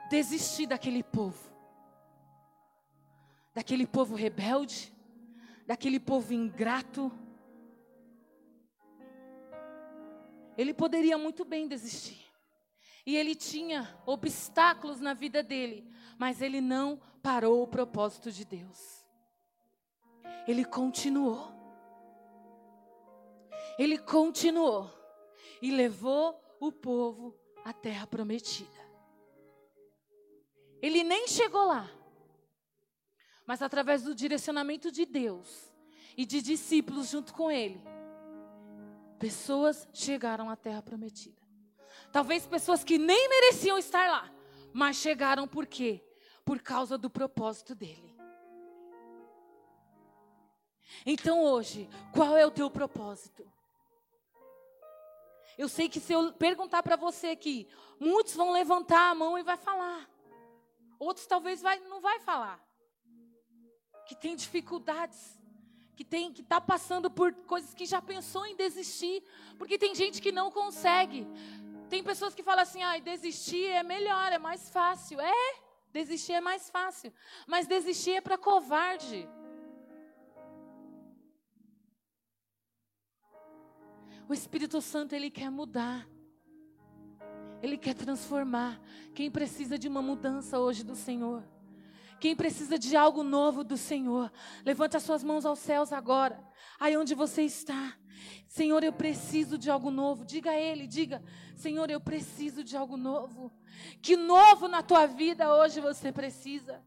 desistir 0.08 0.66
daquele 0.66 1.02
povo. 1.02 1.50
Daquele 3.54 3.86
povo 3.86 4.14
rebelde, 4.14 4.92
daquele 5.66 5.98
povo 5.98 6.32
ingrato. 6.32 7.10
Ele 10.56 10.72
poderia 10.72 11.16
muito 11.16 11.44
bem 11.44 11.66
desistir. 11.66 12.24
E 13.04 13.16
ele 13.16 13.34
tinha 13.34 13.96
obstáculos 14.04 15.00
na 15.00 15.14
vida 15.14 15.40
dele 15.40 15.88
Mas 16.18 16.42
ele 16.42 16.60
não 16.60 17.00
parou 17.22 17.62
o 17.62 17.68
propósito 17.68 18.32
de 18.32 18.44
Deus. 18.44 19.04
Ele 20.46 20.64
continuou. 20.64 21.52
Ele 23.78 23.98
continuou 23.98 24.90
e 25.60 25.70
levou 25.70 26.40
o 26.60 26.72
povo 26.72 27.36
à 27.64 27.72
terra 27.72 28.06
prometida. 28.06 28.85
Ele 30.86 31.02
nem 31.02 31.26
chegou 31.26 31.64
lá, 31.64 31.90
mas 33.44 33.60
através 33.60 34.04
do 34.04 34.14
direcionamento 34.14 34.92
de 34.92 35.04
Deus 35.04 35.74
e 36.16 36.24
de 36.24 36.40
discípulos 36.40 37.08
junto 37.08 37.34
com 37.34 37.50
ele, 37.50 37.82
pessoas 39.18 39.88
chegaram 39.92 40.48
à 40.48 40.54
terra 40.54 40.80
prometida. 40.80 41.42
Talvez 42.12 42.46
pessoas 42.46 42.84
que 42.84 42.98
nem 42.98 43.28
mereciam 43.28 43.76
estar 43.76 44.08
lá, 44.08 44.32
mas 44.72 44.94
chegaram 44.94 45.48
por 45.48 45.66
quê? 45.66 46.04
Por 46.44 46.62
causa 46.62 46.96
do 46.96 47.10
propósito 47.10 47.74
dele. 47.74 48.16
Então 51.04 51.42
hoje, 51.42 51.90
qual 52.12 52.36
é 52.36 52.46
o 52.46 52.50
teu 52.52 52.70
propósito? 52.70 53.44
Eu 55.58 55.68
sei 55.68 55.88
que 55.88 55.98
se 55.98 56.12
eu 56.12 56.32
perguntar 56.32 56.84
para 56.84 56.94
você 56.94 57.30
aqui, 57.30 57.66
muitos 57.98 58.34
vão 58.34 58.52
levantar 58.52 59.10
a 59.10 59.14
mão 59.16 59.36
e 59.36 59.42
vai 59.42 59.56
falar. 59.56 60.14
Outros 60.98 61.26
talvez 61.26 61.60
vai, 61.60 61.78
não 61.80 62.00
vai 62.00 62.18
falar. 62.20 62.60
Que 64.06 64.14
tem 64.14 64.36
dificuldades, 64.36 65.38
que 65.94 66.04
tem 66.04 66.32
que 66.32 66.42
está 66.42 66.60
passando 66.60 67.10
por 67.10 67.34
coisas 67.46 67.74
que 67.74 67.84
já 67.86 68.00
pensou 68.00 68.46
em 68.46 68.56
desistir, 68.56 69.22
porque 69.58 69.78
tem 69.78 69.94
gente 69.94 70.22
que 70.22 70.32
não 70.32 70.50
consegue. 70.50 71.26
Tem 71.88 72.02
pessoas 72.02 72.34
que 72.34 72.42
falam 72.42 72.62
assim: 72.62 72.82
"Ah, 72.82 72.98
desistir 72.98 73.66
é 73.66 73.82
melhor, 73.82 74.32
é 74.32 74.38
mais 74.38 74.68
fácil". 74.70 75.20
É, 75.20 75.54
desistir 75.92 76.34
é 76.34 76.40
mais 76.40 76.70
fácil, 76.70 77.12
mas 77.46 77.66
desistir 77.66 78.12
é 78.12 78.20
para 78.20 78.38
covarde. 78.38 79.28
O 84.28 84.34
Espírito 84.34 84.80
Santo, 84.80 85.14
ele 85.14 85.30
quer 85.30 85.50
mudar. 85.50 86.06
Ele 87.66 87.76
quer 87.76 87.94
transformar. 87.94 88.80
Quem 89.12 89.28
precisa 89.28 89.76
de 89.76 89.88
uma 89.88 90.00
mudança 90.00 90.60
hoje 90.60 90.84
do 90.84 90.94
Senhor? 90.94 91.42
Quem 92.20 92.36
precisa 92.36 92.78
de 92.78 92.96
algo 92.96 93.24
novo 93.24 93.64
do 93.64 93.76
Senhor? 93.76 94.32
Levante 94.64 94.96
as 94.96 95.02
suas 95.02 95.24
mãos 95.24 95.44
aos 95.44 95.58
céus 95.58 95.92
agora. 95.92 96.40
Aí 96.78 96.96
onde 96.96 97.12
você 97.14 97.42
está. 97.42 97.98
Senhor, 98.46 98.84
eu 98.84 98.92
preciso 98.92 99.58
de 99.58 99.68
algo 99.68 99.90
novo. 99.90 100.24
Diga 100.24 100.50
a 100.50 100.60
Ele, 100.60 100.86
diga: 100.86 101.22
Senhor, 101.56 101.90
eu 101.90 102.00
preciso 102.00 102.62
de 102.62 102.76
algo 102.76 102.96
novo. 102.96 103.52
Que 104.00 104.16
novo 104.16 104.68
na 104.68 104.80
tua 104.80 105.06
vida 105.06 105.52
hoje 105.52 105.80
você 105.80 106.12
precisa? 106.12 106.80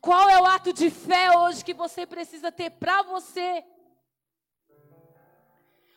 Qual 0.00 0.28
é 0.28 0.40
o 0.40 0.46
ato 0.46 0.72
de 0.72 0.90
fé 0.90 1.36
hoje 1.38 1.64
que 1.64 1.74
você 1.74 2.04
precisa 2.04 2.50
ter 2.50 2.70
para 2.70 3.02
você? 3.02 3.64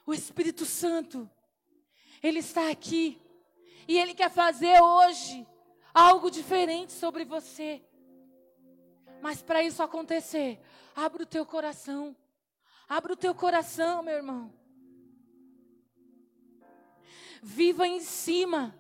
O 0.06 0.14
Espírito 0.14 0.64
Santo, 0.64 1.28
Ele 2.22 2.38
está 2.38 2.70
aqui. 2.70 3.20
E 3.88 3.98
Ele 3.98 4.14
quer 4.14 4.32
fazer 4.32 4.82
hoje 4.82 5.48
algo 5.94 6.30
diferente 6.30 6.92
sobre 6.92 7.24
você. 7.24 7.82
Mas 9.22 9.42
para 9.42 9.64
isso 9.64 9.82
acontecer, 9.82 10.60
abra 10.96 11.24
o 11.24 11.26
teu 11.26 11.46
coração. 11.46 12.16
Abra 12.88 13.14
o 13.14 13.18
teu 13.18 13.34
coração, 13.34 14.04
meu 14.04 14.16
irmão. 14.16 14.54
Viva 17.42 17.88
em 17.88 18.00
cima 18.00 18.78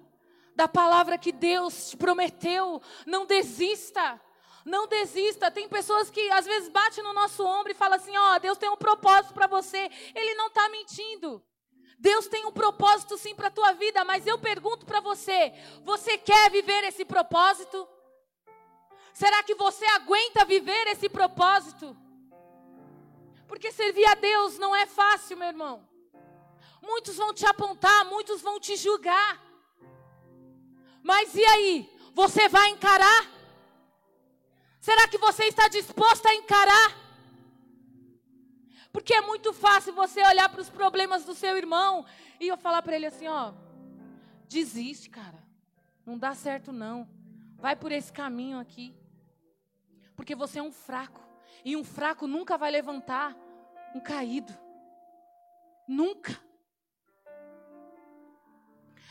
da 0.55 0.67
palavra 0.67 1.17
que 1.17 1.31
Deus 1.31 1.89
te 1.89 1.97
prometeu. 1.97 2.81
Não 3.05 3.25
desista. 3.25 4.21
Não 4.63 4.87
desista. 4.87 5.51
Tem 5.51 5.67
pessoas 5.69 6.09
que 6.09 6.31
às 6.31 6.45
vezes 6.45 6.69
batem 6.69 7.03
no 7.03 7.13
nosso 7.13 7.45
ombro 7.45 7.71
e 7.71 7.75
falam 7.75 7.97
assim: 7.97 8.15
Ó, 8.15 8.35
oh, 8.35 8.39
Deus 8.39 8.57
tem 8.57 8.69
um 8.69 8.77
propósito 8.77 9.33
para 9.33 9.47
você. 9.47 9.89
Ele 10.13 10.35
não 10.35 10.47
está 10.47 10.69
mentindo. 10.69 11.43
Deus 12.05 12.27
tem 12.27 12.45
um 12.45 12.51
propósito 12.51 13.17
sim 13.17 13.33
para 13.33 13.47
a 13.47 13.57
tua 13.57 13.71
vida, 13.73 14.05
mas 14.05 14.27
eu 14.27 14.37
pergunto 14.37 14.85
para 14.85 14.99
você: 14.99 15.51
você 15.83 16.19
quer 16.19 16.51
viver 16.51 16.83
esse 16.83 17.03
propósito? 17.03 17.87
Será 19.11 19.41
que 19.41 19.55
você 19.55 19.85
aguenta 19.87 20.45
viver 20.45 20.85
esse 20.93 21.09
propósito? 21.09 21.97
Porque 23.47 23.71
servir 23.71 24.05
a 24.05 24.13
Deus 24.13 24.59
não 24.59 24.75
é 24.75 24.85
fácil, 24.85 25.35
meu 25.37 25.47
irmão. 25.47 25.75
Muitos 26.79 27.15
vão 27.15 27.33
te 27.33 27.45
apontar, 27.47 28.05
muitos 28.05 28.39
vão 28.39 28.59
te 28.59 28.75
julgar. 28.75 29.41
Mas 31.01 31.33
e 31.33 31.43
aí? 31.43 31.73
Você 32.13 32.47
vai 32.47 32.69
encarar? 32.69 33.21
Será 34.79 35.07
que 35.07 35.17
você 35.17 35.45
está 35.45 35.67
disposto 35.67 36.27
a 36.27 36.35
encarar? 36.35 37.04
Porque 38.95 39.13
é 39.13 39.19
muito 39.19 39.51
fácil 39.51 39.91
você 39.91 40.25
olhar 40.25 40.47
para 40.47 40.62
os 40.62 40.69
problemas 40.69 41.25
do 41.25 41.36
seu 41.36 41.58
irmão 41.58 42.05
e 42.39 42.47
eu 42.47 42.55
falar 42.55 42.81
para 42.81 42.95
ele 42.95 43.05
assim, 43.05 43.27
ó, 43.27 43.51
desiste, 44.47 45.10
cara. 45.10 45.43
Não 46.05 46.17
dá 46.17 46.34
certo 46.34 46.71
não. 46.71 47.05
Vai 47.58 47.75
por 47.75 47.91
esse 47.91 48.10
caminho 48.13 48.58
aqui. 48.58 48.95
Porque 50.15 50.34
você 50.34 50.60
é 50.60 50.63
um 50.63 50.71
fraco. 50.71 51.19
E 51.65 51.75
um 51.75 51.84
fraco 51.84 52.25
nunca 52.25 52.58
vai 52.58 52.71
levantar 52.71 53.36
um 53.93 53.99
caído. 53.99 54.58
Nunca. 55.86 56.39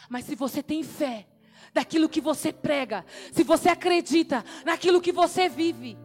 Mas 0.09 0.25
se 0.25 0.35
você 0.35 0.63
tem 0.63 0.83
fé, 0.83 1.29
daquilo 1.75 2.09
que 2.09 2.23
você 2.23 2.55
prega, 2.55 3.05
se 3.35 3.45
você 3.45 3.69
acredita 3.69 4.43
naquilo 4.65 5.03
que 5.03 5.13
você 5.13 5.47
vive, 5.47 5.99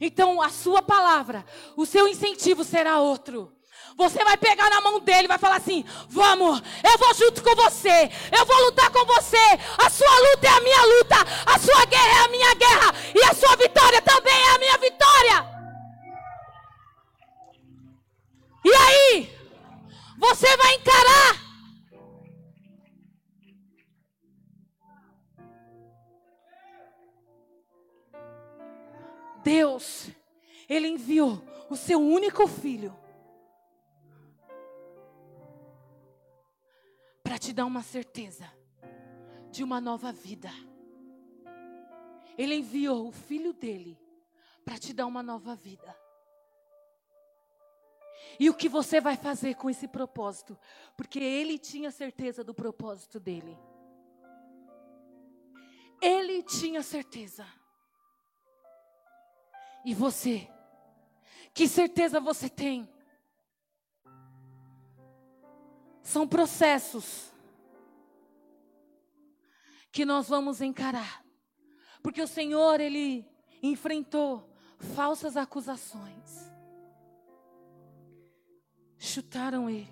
então 0.00 0.40
a 0.40 0.48
sua 0.48 0.82
palavra, 0.82 1.44
o 1.76 1.84
seu 1.86 2.06
incentivo 2.08 2.64
será 2.64 2.98
outro. 3.00 3.52
Você 3.96 4.22
vai 4.22 4.36
pegar 4.36 4.70
na 4.70 4.80
mão 4.80 5.00
dele 5.00 5.26
vai 5.26 5.38
falar 5.38 5.56
assim: 5.56 5.84
Vamos, 6.08 6.62
eu 6.84 6.98
vou 6.98 7.14
junto 7.14 7.42
com 7.42 7.54
você, 7.56 8.10
eu 8.30 8.46
vou 8.46 8.64
lutar 8.66 8.90
com 8.90 9.04
você. 9.04 9.36
A 9.76 9.90
sua 9.90 10.18
luta 10.30 10.46
é 10.46 10.50
a 10.50 10.60
minha 10.60 10.84
luta, 10.84 11.16
a 11.46 11.58
sua 11.58 11.84
guerra 11.84 12.20
é 12.20 12.24
a 12.24 12.28
minha 12.28 12.54
guerra, 12.54 12.94
e 13.14 13.24
a 13.24 13.34
sua 13.34 13.56
vitória 13.56 14.00
também 14.02 14.34
é 14.34 14.54
a 14.54 14.58
minha 14.58 14.78
vitória. 14.78 15.58
E 18.64 18.74
aí? 18.74 19.38
Você 20.18 20.56
vai 20.56 20.74
encarar 20.74 21.47
Deus, 29.48 30.10
Ele 30.68 30.88
enviou 30.88 31.42
o 31.70 31.76
seu 31.76 31.98
único 31.98 32.46
filho 32.46 32.94
para 37.22 37.38
te 37.38 37.54
dar 37.54 37.64
uma 37.64 37.82
certeza 37.82 38.44
de 39.50 39.64
uma 39.64 39.80
nova 39.80 40.12
vida. 40.12 40.50
Ele 42.36 42.56
enviou 42.56 43.08
o 43.08 43.10
filho 43.10 43.54
dele 43.54 43.98
para 44.66 44.76
te 44.76 44.92
dar 44.92 45.06
uma 45.06 45.22
nova 45.22 45.54
vida. 45.54 45.98
E 48.38 48.50
o 48.50 48.54
que 48.54 48.68
você 48.68 49.00
vai 49.00 49.16
fazer 49.16 49.54
com 49.54 49.70
esse 49.70 49.88
propósito? 49.88 50.58
Porque 50.94 51.20
ele 51.20 51.58
tinha 51.58 51.90
certeza 51.90 52.44
do 52.44 52.52
propósito 52.52 53.18
dele. 53.18 53.58
Ele 56.02 56.42
tinha 56.42 56.82
certeza. 56.82 57.46
E 59.88 59.94
você? 59.94 60.46
Que 61.54 61.66
certeza 61.66 62.20
você 62.20 62.46
tem? 62.46 62.86
São 66.02 66.28
processos 66.28 67.32
que 69.90 70.04
nós 70.04 70.28
vamos 70.28 70.60
encarar. 70.60 71.24
Porque 72.02 72.20
o 72.20 72.26
Senhor, 72.28 72.82
Ele 72.82 73.26
enfrentou 73.62 74.54
falsas 74.94 75.38
acusações. 75.38 76.52
Chutaram 78.98 79.70
Ele. 79.70 79.88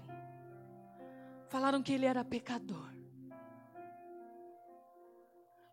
Falaram 1.48 1.82
que 1.82 1.94
Ele 1.94 2.04
era 2.04 2.22
pecador. 2.22 2.92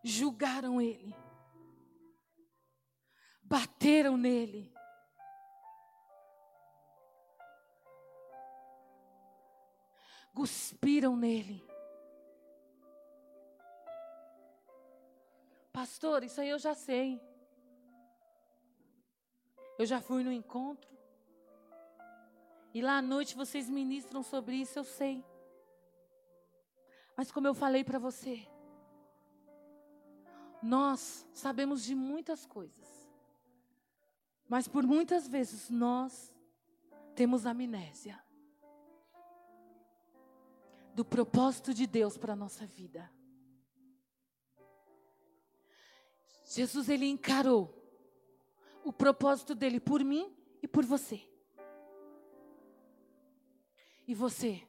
Julgaram 0.02 0.80
Ele 0.80 1.14
bateram 3.44 4.16
nele. 4.16 4.72
Cuspiram 10.34 11.16
nele. 11.16 11.64
Pastor, 15.72 16.24
isso 16.24 16.40
aí 16.40 16.48
eu 16.48 16.58
já 16.58 16.74
sei. 16.74 17.20
Eu 19.78 19.86
já 19.86 20.00
fui 20.00 20.24
no 20.24 20.32
encontro. 20.32 20.92
E 22.72 22.82
lá 22.82 22.98
à 22.98 23.02
noite 23.02 23.36
vocês 23.36 23.68
ministram 23.68 24.22
sobre 24.22 24.56
isso, 24.56 24.78
eu 24.78 24.84
sei. 24.84 25.24
Mas 27.16 27.30
como 27.30 27.46
eu 27.46 27.54
falei 27.54 27.84
para 27.84 27.98
você, 27.98 28.48
Nós 30.64 31.28
sabemos 31.34 31.84
de 31.84 31.94
muitas 31.94 32.46
coisas, 32.46 32.83
mas 34.48 34.68
por 34.68 34.86
muitas 34.86 35.26
vezes 35.26 35.70
nós 35.70 36.34
temos 37.14 37.46
amnésia 37.46 38.22
do 40.94 41.04
propósito 41.04 41.74
de 41.74 41.86
Deus 41.86 42.16
para 42.16 42.34
a 42.34 42.36
nossa 42.36 42.64
vida. 42.66 43.10
Jesus 46.44 46.88
ele 46.88 47.06
encarou 47.06 47.82
o 48.84 48.92
propósito 48.92 49.54
dele 49.54 49.80
por 49.80 50.04
mim 50.04 50.32
e 50.62 50.68
por 50.68 50.84
você. 50.84 51.20
E 54.06 54.14
você? 54.14 54.62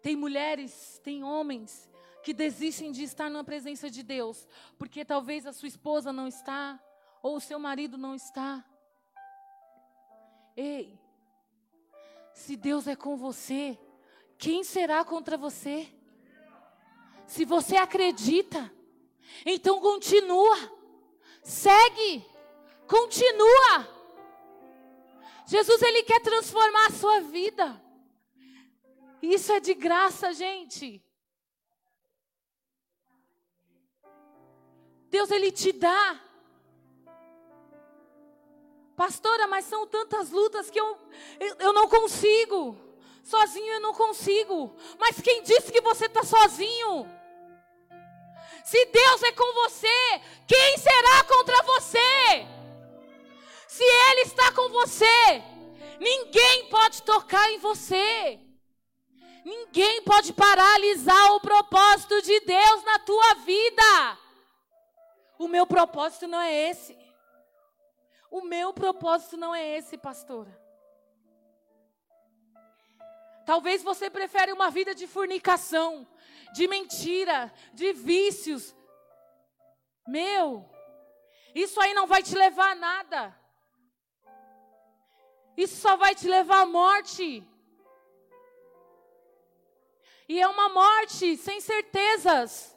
Tem 0.00 0.14
mulheres, 0.14 1.00
tem 1.02 1.24
homens 1.24 1.90
que 2.22 2.32
desistem 2.32 2.92
de 2.92 3.02
estar 3.02 3.28
na 3.28 3.42
presença 3.42 3.90
de 3.90 4.02
Deus, 4.02 4.46
porque 4.78 5.04
talvez 5.04 5.44
a 5.44 5.52
sua 5.52 5.68
esposa 5.68 6.12
não 6.12 6.28
está, 6.28 6.80
ou 7.22 7.36
o 7.36 7.40
seu 7.40 7.58
marido 7.58 7.96
não 7.96 8.14
está. 8.14 8.64
Ei, 10.56 10.98
se 12.32 12.56
Deus 12.56 12.86
é 12.86 12.96
com 12.96 13.16
você, 13.16 13.78
quem 14.36 14.62
será 14.62 15.04
contra 15.04 15.36
você? 15.36 15.92
Se 17.26 17.44
você 17.44 17.76
acredita, 17.76 18.72
então 19.44 19.80
continua, 19.80 20.56
segue, 21.42 22.24
continua. 22.86 23.96
Jesus 25.46 25.82
ele 25.82 26.02
quer 26.02 26.20
transformar 26.20 26.86
a 26.86 26.92
sua 26.92 27.20
vida. 27.20 27.82
Isso 29.20 29.52
é 29.52 29.60
de 29.60 29.74
graça, 29.74 30.32
gente. 30.32 31.02
Deus 35.10 35.30
ele 35.30 35.50
te 35.50 35.72
dá. 35.72 36.27
Pastora, 38.98 39.46
mas 39.46 39.64
são 39.64 39.86
tantas 39.86 40.28
lutas 40.32 40.68
que 40.70 40.80
eu, 40.80 40.98
eu, 41.38 41.56
eu 41.60 41.72
não 41.72 41.88
consigo. 41.88 42.76
Sozinho 43.22 43.74
eu 43.74 43.80
não 43.80 43.94
consigo. 43.94 44.74
Mas 44.98 45.20
quem 45.20 45.40
disse 45.44 45.70
que 45.70 45.80
você 45.80 46.06
está 46.06 46.24
sozinho? 46.24 47.08
Se 48.64 48.84
Deus 48.86 49.22
é 49.22 49.30
com 49.30 49.52
você, 49.52 50.20
quem 50.48 50.78
será 50.78 51.22
contra 51.28 51.62
você? 51.62 52.44
Se 53.68 53.84
Ele 53.84 54.22
está 54.22 54.50
com 54.50 54.68
você, 54.70 55.44
ninguém 56.00 56.68
pode 56.68 57.00
tocar 57.04 57.52
em 57.52 57.58
você. 57.58 58.40
Ninguém 59.44 60.02
pode 60.02 60.32
paralisar 60.32 61.34
o 61.34 61.40
propósito 61.40 62.20
de 62.20 62.40
Deus 62.40 62.82
na 62.82 62.98
tua 62.98 63.34
vida. 63.46 64.18
O 65.38 65.46
meu 65.46 65.68
propósito 65.68 66.26
não 66.26 66.40
é 66.40 66.70
esse. 66.70 66.97
O 68.30 68.42
meu 68.42 68.72
propósito 68.72 69.36
não 69.36 69.54
é 69.54 69.76
esse, 69.76 69.96
pastora. 69.96 70.50
Talvez 73.46 73.82
você 73.82 74.10
prefere 74.10 74.52
uma 74.52 74.70
vida 74.70 74.94
de 74.94 75.06
fornicação, 75.06 76.06
de 76.52 76.68
mentira, 76.68 77.52
de 77.72 77.94
vícios. 77.94 78.76
Meu, 80.06 80.68
isso 81.54 81.80
aí 81.80 81.94
não 81.94 82.06
vai 82.06 82.22
te 82.22 82.34
levar 82.34 82.72
a 82.72 82.74
nada. 82.74 83.40
Isso 85.56 85.76
só 85.80 85.96
vai 85.96 86.14
te 86.14 86.28
levar 86.28 86.60
à 86.60 86.66
morte. 86.66 87.42
E 90.28 90.40
é 90.40 90.46
uma 90.46 90.68
morte 90.68 91.36
sem 91.38 91.60
certezas 91.60 92.76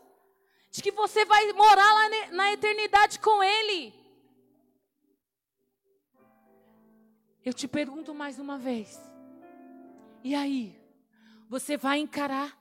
de 0.71 0.81
que 0.81 0.91
você 0.91 1.25
vai 1.25 1.51
morar 1.51 1.93
lá 1.93 2.09
na 2.31 2.53
eternidade 2.53 3.19
com 3.19 3.43
Ele. 3.43 4.00
Eu 7.43 7.53
te 7.53 7.67
pergunto 7.67 8.13
mais 8.13 8.37
uma 8.39 8.57
vez. 8.57 8.99
E 10.23 10.35
aí? 10.35 10.79
Você 11.49 11.75
vai 11.75 11.99
encarar? 11.99 12.57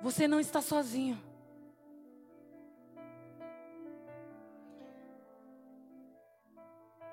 Você 0.00 0.28
não 0.28 0.38
está 0.38 0.60
sozinho. 0.60 1.20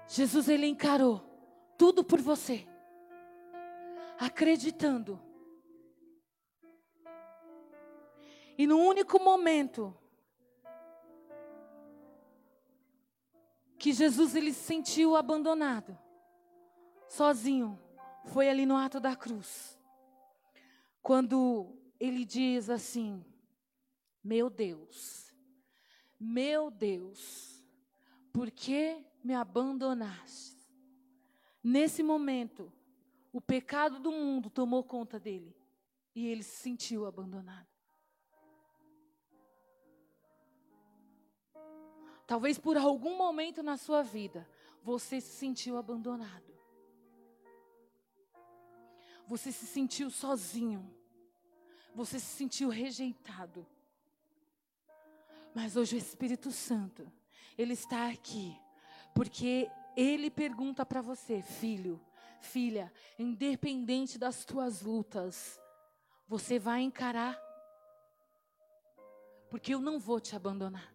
Jesus 0.07 0.47
ele 0.47 0.68
encarou 0.68 1.20
tudo 1.78 2.03
por 2.03 2.22
você 2.22 2.68
acreditando. 4.20 5.20
E 8.57 8.66
no 8.66 8.78
único 8.78 9.22
momento 9.22 9.93
que 13.78 13.93
Jesus 13.93 14.36
ele 14.36 14.53
se 14.53 14.63
sentiu 14.63 15.15
abandonado, 15.15 15.97
sozinho, 17.07 17.80
foi 18.26 18.49
ali 18.49 18.65
no 18.65 18.76
ato 18.76 18.99
da 18.99 19.15
cruz. 19.15 19.80
Quando 21.01 21.78
ele 21.99 22.26
diz 22.26 22.69
assim: 22.69 23.23
Meu 24.23 24.49
Deus, 24.49 25.34
meu 26.19 26.71
Deus, 26.71 27.63
por 28.34 28.49
que 28.49 29.05
me 29.23 29.34
abandonaste? 29.34 30.55
Nesse 31.63 32.03
momento, 32.03 32.71
o 33.32 33.41
pecado 33.41 33.99
do 33.99 34.11
mundo 34.11 34.49
tomou 34.49 34.84
conta 34.84 35.19
dele 35.19 35.55
e 36.15 36.28
ele 36.28 36.43
se 36.43 36.57
sentiu 36.57 37.05
abandonado. 37.05 37.74
Talvez 42.28 42.57
por 42.57 42.78
algum 42.78 43.17
momento 43.17 43.61
na 43.61 43.78
sua 43.78 44.01
vida 44.01 44.47
você 44.84 45.19
se 45.21 45.36
sentiu 45.36 45.78
abandonado. 45.78 46.53
Você 49.28 49.51
se 49.51 49.65
sentiu 49.65 50.09
sozinho. 50.09 50.93
Você 51.93 52.19
se 52.19 52.38
sentiu 52.38 52.69
rejeitado. 52.69 53.65
Mas 55.53 55.76
hoje 55.76 55.95
o 55.95 55.97
Espírito 55.97 56.51
Santo, 56.51 57.11
ele 57.57 57.73
está 57.73 58.09
aqui, 58.09 58.59
porque 59.13 59.69
ele 59.95 60.30
pergunta 60.30 60.86
para 60.86 61.01
você, 61.01 61.41
filho, 61.41 61.99
Filha, 62.45 62.93
independente 63.17 64.17
das 64.17 64.45
tuas 64.45 64.82
lutas, 64.82 65.59
você 66.28 66.59
vai 66.59 66.82
encarar. 66.82 67.38
Porque 69.49 69.73
eu 69.73 69.82
não 69.82 69.99
vou 69.99 70.19
te 70.19 70.36
abandonar. 70.36 70.94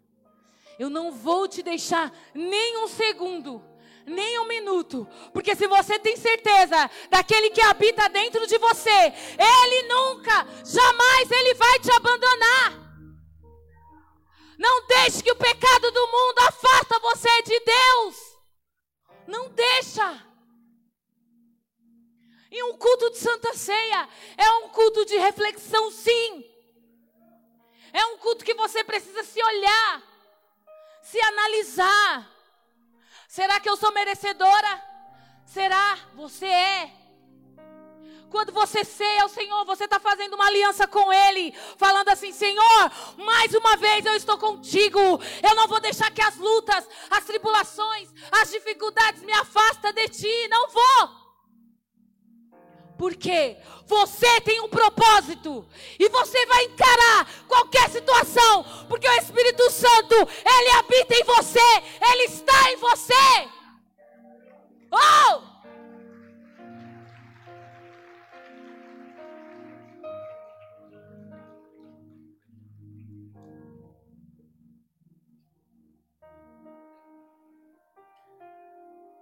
Eu 0.81 0.89
não 0.89 1.12
vou 1.12 1.47
te 1.47 1.62
deixar 1.62 2.11
nem 2.33 2.78
um 2.78 2.89
segundo, 2.89 3.62
nem 4.07 4.39
um 4.39 4.49
minuto. 4.49 5.07
Porque 5.31 5.55
se 5.55 5.66
você 5.66 5.99
tem 5.99 6.16
certeza 6.16 6.91
daquele 7.11 7.51
que 7.51 7.61
habita 7.61 8.09
dentro 8.09 8.47
de 8.47 8.57
você, 8.57 9.12
ele 9.39 9.83
nunca, 9.89 10.47
jamais 10.64 11.31
ele 11.31 11.53
vai 11.53 11.78
te 11.81 11.93
abandonar. 11.93 12.81
Não 14.59 14.87
deixe 14.87 15.22
que 15.22 15.31
o 15.31 15.37
pecado 15.37 15.91
do 15.91 16.07
mundo 16.07 16.39
afasta 16.49 16.99
você 16.99 17.43
de 17.43 17.61
Deus. 17.61 18.16
Não 19.26 19.51
deixa. 19.51 20.26
E 22.51 22.62
um 22.64 22.78
culto 22.78 23.11
de 23.11 23.18
Santa 23.18 23.53
Ceia 23.53 24.09
é 24.35 24.51
um 24.53 24.70
culto 24.70 25.05
de 25.05 25.18
reflexão, 25.18 25.91
sim. 25.91 26.43
É 27.93 28.03
um 28.07 28.16
culto 28.16 28.47
que 28.47 28.55
você 28.55 28.83
precisa 28.83 29.22
se 29.24 29.43
olhar, 29.43 30.10
se 31.03 31.20
analisar. 31.20 32.28
Será 33.28 33.61
que 33.61 33.68
eu 33.68 33.76
sou 33.76 33.92
merecedora? 33.92 34.82
Será? 35.46 35.98
Você 36.14 36.46
é. 36.46 37.01
Quando 38.30 38.53
você 38.53 38.84
ceia 38.84 39.22
ao 39.22 39.28
Senhor, 39.28 39.64
você 39.64 39.84
está 39.84 39.98
fazendo 39.98 40.34
uma 40.34 40.46
aliança 40.46 40.86
com 40.86 41.12
Ele, 41.12 41.53
falando 41.76 42.09
assim: 42.11 42.32
Senhor, 42.32 42.92
mais 43.16 43.53
uma 43.55 43.76
vez 43.76 44.07
eu 44.07 44.14
estou 44.14 44.38
contigo. 44.38 45.01
Eu 45.42 45.55
não 45.57 45.66
vou 45.66 45.80
deixar 45.80 46.11
que 46.12 46.22
as 46.22 46.36
lutas, 46.36 46.88
as 47.11 47.24
tribulações, 47.24 48.09
as 48.30 48.51
dificuldades 48.51 49.22
me 49.22 49.32
afastem 49.32 49.92
de 49.92 50.09
Ti. 50.09 50.48
Não 50.48 50.68
vou. 50.68 51.20
Porque 53.01 53.57
você 53.86 54.42
tem 54.42 54.61
um 54.61 54.68
propósito 54.68 55.66
e 55.98 56.07
você 56.11 56.44
vai 56.44 56.64
encarar 56.66 57.26
qualquer 57.48 57.88
situação, 57.88 58.62
porque 58.90 59.09
o 59.09 59.12
Espírito 59.14 59.70
Santo, 59.70 60.16
ele 60.16 60.70
habita 60.72 61.14
em 61.14 61.24
você, 61.24 61.59
ele 62.12 62.24
está 62.24 62.72
em 62.72 62.76
você. 62.76 63.48
Oh! 64.92 65.40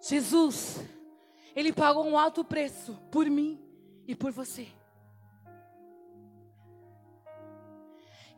Jesus, 0.00 0.80
Ele 1.54 1.72
pagou 1.72 2.04
um 2.04 2.18
alto 2.18 2.42
preço 2.42 2.98
por 3.10 3.26
mim 3.26 3.67
e 4.08 4.16
por 4.16 4.32
você. 4.32 4.66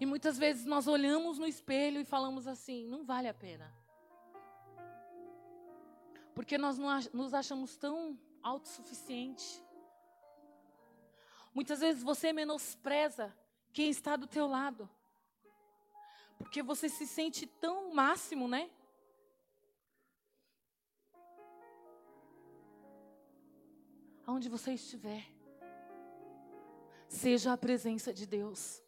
E 0.00 0.04
muitas 0.04 0.36
vezes 0.36 0.66
nós 0.66 0.88
olhamos 0.88 1.38
no 1.38 1.46
espelho 1.46 2.00
e 2.00 2.04
falamos 2.04 2.48
assim: 2.48 2.86
não 2.88 3.04
vale 3.04 3.28
a 3.28 3.34
pena. 3.34 3.72
Porque 6.34 6.58
nós 6.58 6.76
nos 7.12 7.32
achamos 7.32 7.76
tão 7.76 8.18
autossuficientes. 8.42 9.62
Muitas 11.54 11.80
vezes 11.80 12.02
você 12.02 12.32
menospreza 12.32 13.36
quem 13.72 13.90
está 13.90 14.16
do 14.16 14.26
teu 14.26 14.48
lado. 14.48 14.90
Porque 16.38 16.62
você 16.62 16.88
se 16.88 17.06
sente 17.06 17.46
tão 17.46 17.92
máximo, 17.94 18.48
né? 18.48 18.70
Aonde 24.26 24.48
você 24.48 24.72
estiver, 24.72 25.26
seja 27.10 27.52
a 27.52 27.56
presença 27.56 28.14
de 28.14 28.24
Deus. 28.24 28.80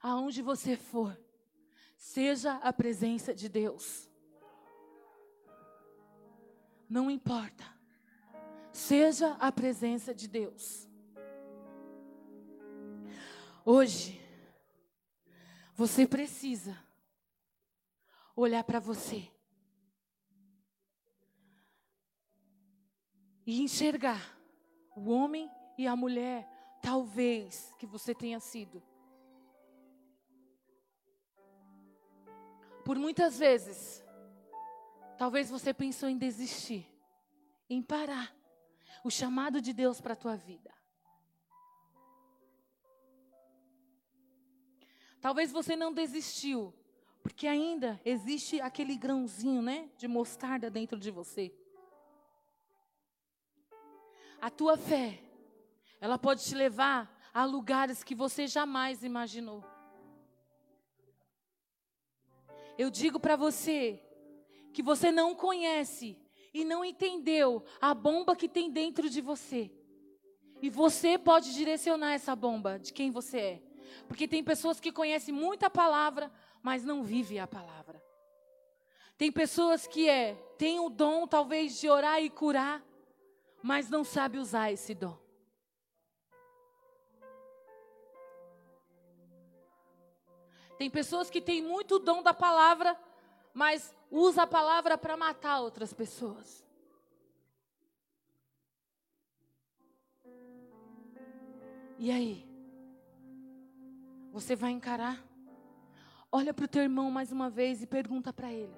Aonde 0.00 0.40
você 0.40 0.76
for, 0.76 1.18
seja 1.96 2.54
a 2.58 2.72
presença 2.72 3.34
de 3.34 3.48
Deus. 3.48 4.08
Não 6.88 7.10
importa. 7.10 7.64
Seja 8.72 9.32
a 9.40 9.50
presença 9.50 10.14
de 10.14 10.28
Deus. 10.28 10.88
Hoje, 13.64 14.20
você 15.74 16.06
precisa 16.06 16.78
olhar 18.36 18.62
para 18.62 18.78
você 18.78 19.28
e 23.44 23.60
enxergar 23.62 24.38
o 24.94 25.10
homem 25.10 25.50
e 25.76 25.86
a 25.86 25.94
mulher, 25.96 26.57
talvez, 26.88 27.74
que 27.78 27.86
você 27.86 28.14
tenha 28.14 28.40
sido. 28.40 28.82
Por 32.82 32.96
muitas 32.98 33.38
vezes, 33.38 34.02
talvez 35.18 35.50
você 35.50 35.74
pensou 35.74 36.08
em 36.08 36.16
desistir, 36.16 36.90
em 37.68 37.82
parar 37.82 38.34
o 39.04 39.10
chamado 39.10 39.60
de 39.60 39.74
Deus 39.74 40.00
para 40.00 40.14
a 40.14 40.16
tua 40.16 40.34
vida. 40.34 40.74
Talvez 45.20 45.52
você 45.52 45.76
não 45.76 45.92
desistiu, 45.92 46.74
porque 47.22 47.46
ainda 47.46 48.00
existe 48.02 48.62
aquele 48.62 48.96
grãozinho, 48.96 49.60
né, 49.60 49.90
de 49.98 50.08
mostarda 50.08 50.70
dentro 50.70 50.98
de 50.98 51.10
você. 51.10 51.54
A 54.40 54.48
tua 54.48 54.78
fé, 54.78 55.27
ela 56.00 56.18
pode 56.18 56.44
te 56.44 56.54
levar 56.54 57.14
a 57.32 57.44
lugares 57.44 58.02
que 58.02 58.14
você 58.14 58.46
jamais 58.46 59.02
imaginou. 59.02 59.64
Eu 62.76 62.90
digo 62.90 63.18
para 63.18 63.36
você 63.36 64.00
que 64.72 64.82
você 64.82 65.10
não 65.10 65.34
conhece 65.34 66.16
e 66.54 66.64
não 66.64 66.84
entendeu 66.84 67.64
a 67.80 67.92
bomba 67.92 68.36
que 68.36 68.48
tem 68.48 68.70
dentro 68.70 69.10
de 69.10 69.20
você. 69.20 69.70
E 70.62 70.70
você 70.70 71.18
pode 71.18 71.52
direcionar 71.52 72.12
essa 72.12 72.34
bomba 72.34 72.78
de 72.78 72.92
quem 72.92 73.10
você 73.10 73.38
é. 73.38 73.62
Porque 74.06 74.28
tem 74.28 74.42
pessoas 74.42 74.80
que 74.80 74.92
conhecem 74.92 75.34
muita 75.34 75.70
palavra, 75.70 76.30
mas 76.62 76.84
não 76.84 77.02
vivem 77.02 77.40
a 77.40 77.46
palavra. 77.46 78.02
Tem 79.16 79.32
pessoas 79.32 79.86
que 79.86 80.08
é, 80.08 80.34
têm 80.56 80.78
o 80.78 80.88
dom 80.88 81.26
talvez 81.26 81.80
de 81.80 81.88
orar 81.88 82.22
e 82.22 82.30
curar, 82.30 82.84
mas 83.62 83.90
não 83.90 84.04
sabe 84.04 84.38
usar 84.38 84.70
esse 84.70 84.94
dom. 84.94 85.18
Tem 90.78 90.88
pessoas 90.88 91.28
que 91.28 91.40
têm 91.40 91.60
muito 91.60 91.98
dom 91.98 92.22
da 92.22 92.32
palavra, 92.32 92.96
mas 93.52 93.92
usa 94.10 94.44
a 94.44 94.46
palavra 94.46 94.96
para 94.96 95.16
matar 95.16 95.60
outras 95.60 95.92
pessoas. 95.92 96.64
E 101.98 102.12
aí? 102.12 102.46
Você 104.32 104.54
vai 104.54 104.70
encarar? 104.70 105.20
Olha 106.30 106.54
para 106.54 106.66
o 106.66 106.68
teu 106.68 106.82
irmão 106.82 107.10
mais 107.10 107.32
uma 107.32 107.50
vez 107.50 107.82
e 107.82 107.86
pergunta 107.86 108.32
para 108.32 108.52
ele. 108.52 108.76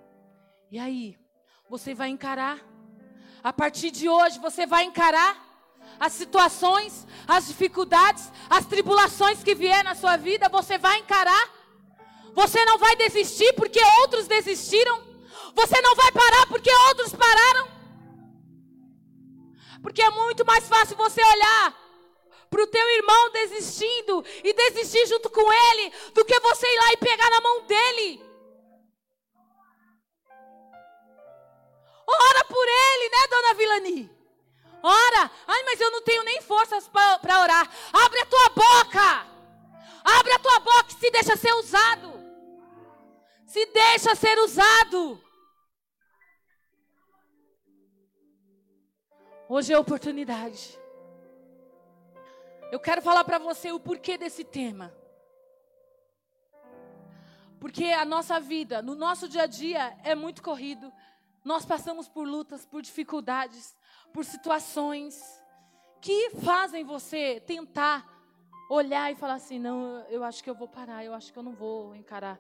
E 0.71 0.79
aí? 0.79 1.19
Você 1.69 1.95
vai 1.95 2.09
encarar? 2.09 2.59
A 3.45 3.53
partir 3.53 3.91
de 3.91 4.09
hoje 4.09 4.39
você 4.39 4.67
vai 4.67 4.85
encarar 4.85 5.49
as 5.99 6.15
situações, 6.15 7.07
as 7.29 7.49
dificuldades, 7.49 8.33
as 8.49 8.65
tribulações 8.65 9.45
que 9.45 9.55
vier 9.55 9.85
na 9.85 9.95
sua 9.95 10.17
vida, 10.17 10.49
você 10.49 10.79
vai 10.79 10.99
encarar? 10.99 11.60
Você 12.35 12.65
não 12.65 12.79
vai 12.79 12.97
desistir 12.97 13.53
porque 13.55 13.81
outros 14.01 14.27
desistiram? 14.27 15.03
Você 15.55 15.81
não 15.81 15.95
vai 15.95 16.13
parar 16.13 16.47
porque 16.47 16.71
outros 16.89 17.13
pararam? 17.13 17.69
Porque 19.83 20.03
é 20.03 20.11
muito 20.11 20.45
mais 20.45 20.69
fácil 20.69 20.97
você 20.97 21.23
olhar 21.23 21.75
para 22.49 22.63
o 22.63 22.67
teu 22.67 22.91
irmão 22.91 23.31
desistindo 23.31 24.25
e 24.43 24.53
desistir 24.53 25.07
junto 25.07 25.31
com 25.31 25.53
ele, 25.53 25.93
do 26.15 26.25
que 26.25 26.39
você 26.41 26.67
ir 26.67 26.79
lá 26.79 26.93
e 26.93 26.97
pegar 26.97 27.31
na 27.31 27.41
mão 27.41 27.67
dele. 27.67 28.23
Ora 32.07 32.45
por 32.45 32.67
ele, 32.67 33.09
né, 33.09 33.27
dona 33.31 33.55
Vilani? 33.55 34.21
Ora. 34.83 35.31
Ai, 35.47 35.63
mas 35.65 35.81
eu 35.81 35.91
não 35.91 36.03
tenho 36.03 36.25
nem 36.25 36.41
forças 36.43 36.89
para 36.89 37.41
orar. 37.41 37.71
Abre 37.93 38.21
a 38.21 38.27
tua 38.27 38.49
boca. 38.49 39.27
Abre 40.03 40.33
a 40.33 40.39
tua 40.39 40.59
boca 40.61 40.87
e 40.89 40.95
se 40.95 41.11
deixa 41.11 41.37
ser 41.37 41.53
usado. 41.55 42.20
Se 43.53 43.67
deixa 43.67 44.15
ser 44.15 44.39
usado. 44.39 45.21
Hoje 49.49 49.73
é 49.73 49.77
a 49.77 49.81
oportunidade 49.81 50.81
eu 52.71 52.79
quero 52.79 53.03
falar 53.03 53.25
para 53.25 53.39
você 53.39 53.73
o 53.73 53.81
porquê 53.81 54.17
desse 54.17 54.45
tema. 54.45 54.95
Porque 57.59 57.85
a 57.87 58.05
nossa 58.05 58.39
vida, 58.39 58.81
no 58.81 58.95
nosso 58.95 59.29
dia 59.29 59.43
a 59.43 59.47
dia, 59.47 59.99
é 60.05 60.15
muito 60.15 60.43
corrido. 60.43 60.93
Nós 61.45 61.67
passamos 61.67 62.09
por 62.09 62.27
lutas, 62.27 62.65
por 62.65 62.81
dificuldades, 62.81 63.77
por 64.13 64.25
situações 64.25 65.21
que 66.01 66.31
fazem 66.43 66.85
você 66.85 67.41
tentar 67.41 68.07
olhar 68.71 69.11
e 69.11 69.17
falar 69.17 69.35
assim: 69.35 69.59
não, 69.59 70.07
eu 70.09 70.23
acho 70.23 70.43
que 70.43 70.49
eu 70.49 70.55
vou 70.55 70.69
parar, 70.69 71.05
eu 71.05 71.13
acho 71.13 71.33
que 71.33 71.39
eu 71.39 71.43
não 71.43 71.53
vou 71.53 71.95
encarar. 71.97 72.39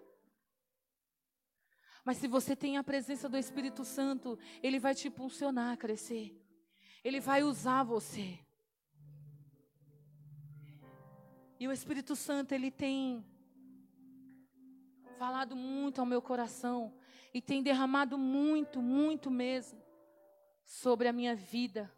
Mas 2.05 2.17
se 2.17 2.27
você 2.27 2.57
tem 2.57 2.77
a 2.77 2.85
presença 2.85 3.29
do 3.29 3.37
Espírito 3.37 3.85
Santo, 3.85 4.39
ele 4.63 4.79
vai 4.79 4.95
te 4.95 5.09
impulsionar 5.09 5.73
a 5.73 5.77
crescer. 5.77 6.37
Ele 7.05 7.21
vai 7.21 7.43
usar 7.43 7.83
você. 7.83 8.39
E 11.59 11.69
o 11.69 11.73
Espírito 11.73 12.17
Santo, 12.17 12.53
ele 12.53 12.71
tem 12.71 13.25
falado 15.19 15.55
muito 15.55 16.01
ao 16.01 16.07
meu 16.07 16.23
coração 16.23 16.95
e 17.35 17.43
tem 17.43 17.63
derramado 17.63 18.17
muito, 18.17 18.81
muito 18.81 19.31
mesmo 19.31 19.79
sobre 20.65 21.09
a 21.09 21.13
minha 21.13 21.35
vida. 21.35 21.93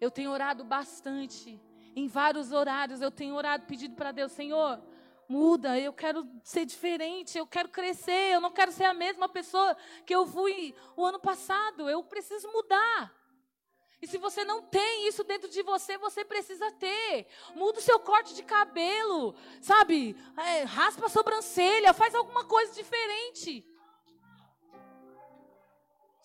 Eu 0.00 0.10
tenho 0.10 0.30
orado 0.30 0.64
bastante, 0.64 1.60
em 1.94 2.06
vários 2.06 2.52
horários 2.52 3.02
eu 3.02 3.10
tenho 3.10 3.34
orado, 3.34 3.66
pedido 3.66 3.94
para 3.94 4.12
Deus, 4.12 4.32
Senhor, 4.32 4.82
muda, 5.28 5.78
eu 5.78 5.92
quero 5.92 6.26
ser 6.42 6.64
diferente, 6.64 7.36
eu 7.36 7.46
quero 7.46 7.68
crescer, 7.68 8.32
eu 8.32 8.40
não 8.40 8.50
quero 8.50 8.72
ser 8.72 8.84
a 8.84 8.94
mesma 8.94 9.28
pessoa 9.28 9.76
que 10.06 10.14
eu 10.14 10.26
fui 10.26 10.74
o 10.96 11.04
ano 11.04 11.20
passado, 11.20 11.88
eu 11.88 12.02
preciso 12.02 12.50
mudar. 12.50 13.14
E 14.00 14.06
se 14.06 14.16
você 14.16 14.44
não 14.44 14.62
tem 14.62 15.08
isso 15.08 15.24
dentro 15.24 15.48
de 15.48 15.60
você, 15.62 15.98
você 15.98 16.24
precisa 16.24 16.70
ter. 16.72 17.26
Muda 17.54 17.80
o 17.80 17.82
seu 17.82 17.98
corte 17.98 18.32
de 18.32 18.44
cabelo, 18.44 19.34
sabe? 19.60 20.16
É, 20.36 20.62
raspa 20.62 21.06
a 21.06 21.08
sobrancelha, 21.08 21.92
faz 21.92 22.14
alguma 22.14 22.44
coisa 22.44 22.72
diferente. 22.72 23.66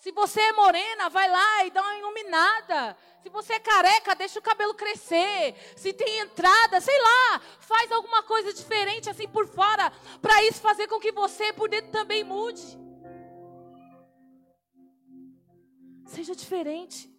Se 0.04 0.12
você 0.12 0.42
é 0.42 0.52
morena, 0.52 1.10
vai 1.10 1.30
lá 1.30 1.66
e 1.66 1.72
dá 1.72 1.82
uma 1.82 1.98
iluminada. 1.98 2.98
Se 3.22 3.30
você 3.30 3.54
é 3.54 3.60
careca, 3.60 4.14
deixa 4.14 4.38
o 4.38 4.42
cabelo 4.42 4.74
crescer. 4.74 5.56
Se 5.78 5.94
tem 5.94 6.20
entrada, 6.20 6.82
sei 6.82 7.02
lá, 7.02 7.40
faz 7.62 7.90
alguma 7.90 8.22
coisa 8.22 8.52
diferente 8.52 9.10
assim 9.10 9.30
por 9.30 9.48
fora, 9.48 9.90
para 10.22 10.44
isso 10.44 10.60
fazer 10.60 10.90
com 10.90 11.00
que 11.00 11.14
você 11.14 11.54
por 11.54 11.70
dentro 11.70 11.90
também 11.90 12.22
mude. 12.22 12.78
Seja 16.06 16.36
diferente. 16.36 17.10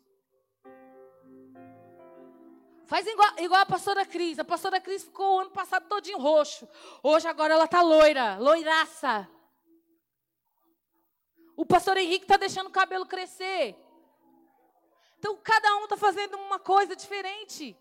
Faz 2.84 3.06
igual, 3.06 3.30
igual 3.38 3.62
a 3.62 3.66
pastora 3.66 4.04
Cris. 4.04 4.38
A 4.38 4.44
pastora 4.44 4.78
Cris 4.78 5.04
ficou 5.04 5.36
o 5.36 5.40
ano 5.40 5.50
passado 5.52 5.88
todinho 5.88 6.18
roxo. 6.18 6.68
Hoje 7.02 7.26
agora 7.26 7.54
ela 7.54 7.66
tá 7.66 7.80
loira, 7.80 8.36
loiraça. 8.36 9.26
O 11.56 11.64
pastor 11.64 11.96
Henrique 11.96 12.24
está 12.24 12.36
deixando 12.36 12.66
o 12.66 12.72
cabelo 12.72 13.06
crescer. 13.06 13.76
Então 15.18 15.36
cada 15.36 15.76
um 15.76 15.84
está 15.84 15.96
fazendo 15.96 16.36
uma 16.36 16.58
coisa 16.58 16.94
diferente. 16.94 17.76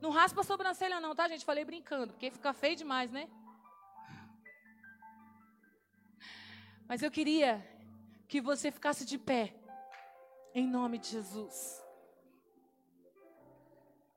Não 0.00 0.10
raspa 0.10 0.40
a 0.40 0.44
sobrancelha, 0.44 1.00
não, 1.00 1.14
tá, 1.14 1.28
gente? 1.28 1.44
Falei 1.44 1.64
brincando, 1.64 2.12
porque 2.12 2.30
fica 2.30 2.52
feio 2.52 2.74
demais, 2.74 3.10
né? 3.10 3.30
Mas 6.88 7.02
eu 7.02 7.10
queria 7.10 7.64
que 8.28 8.40
você 8.40 8.70
ficasse 8.70 9.04
de 9.04 9.16
pé, 9.16 9.54
em 10.54 10.66
nome 10.66 10.98
de 10.98 11.08
Jesus. 11.08 11.81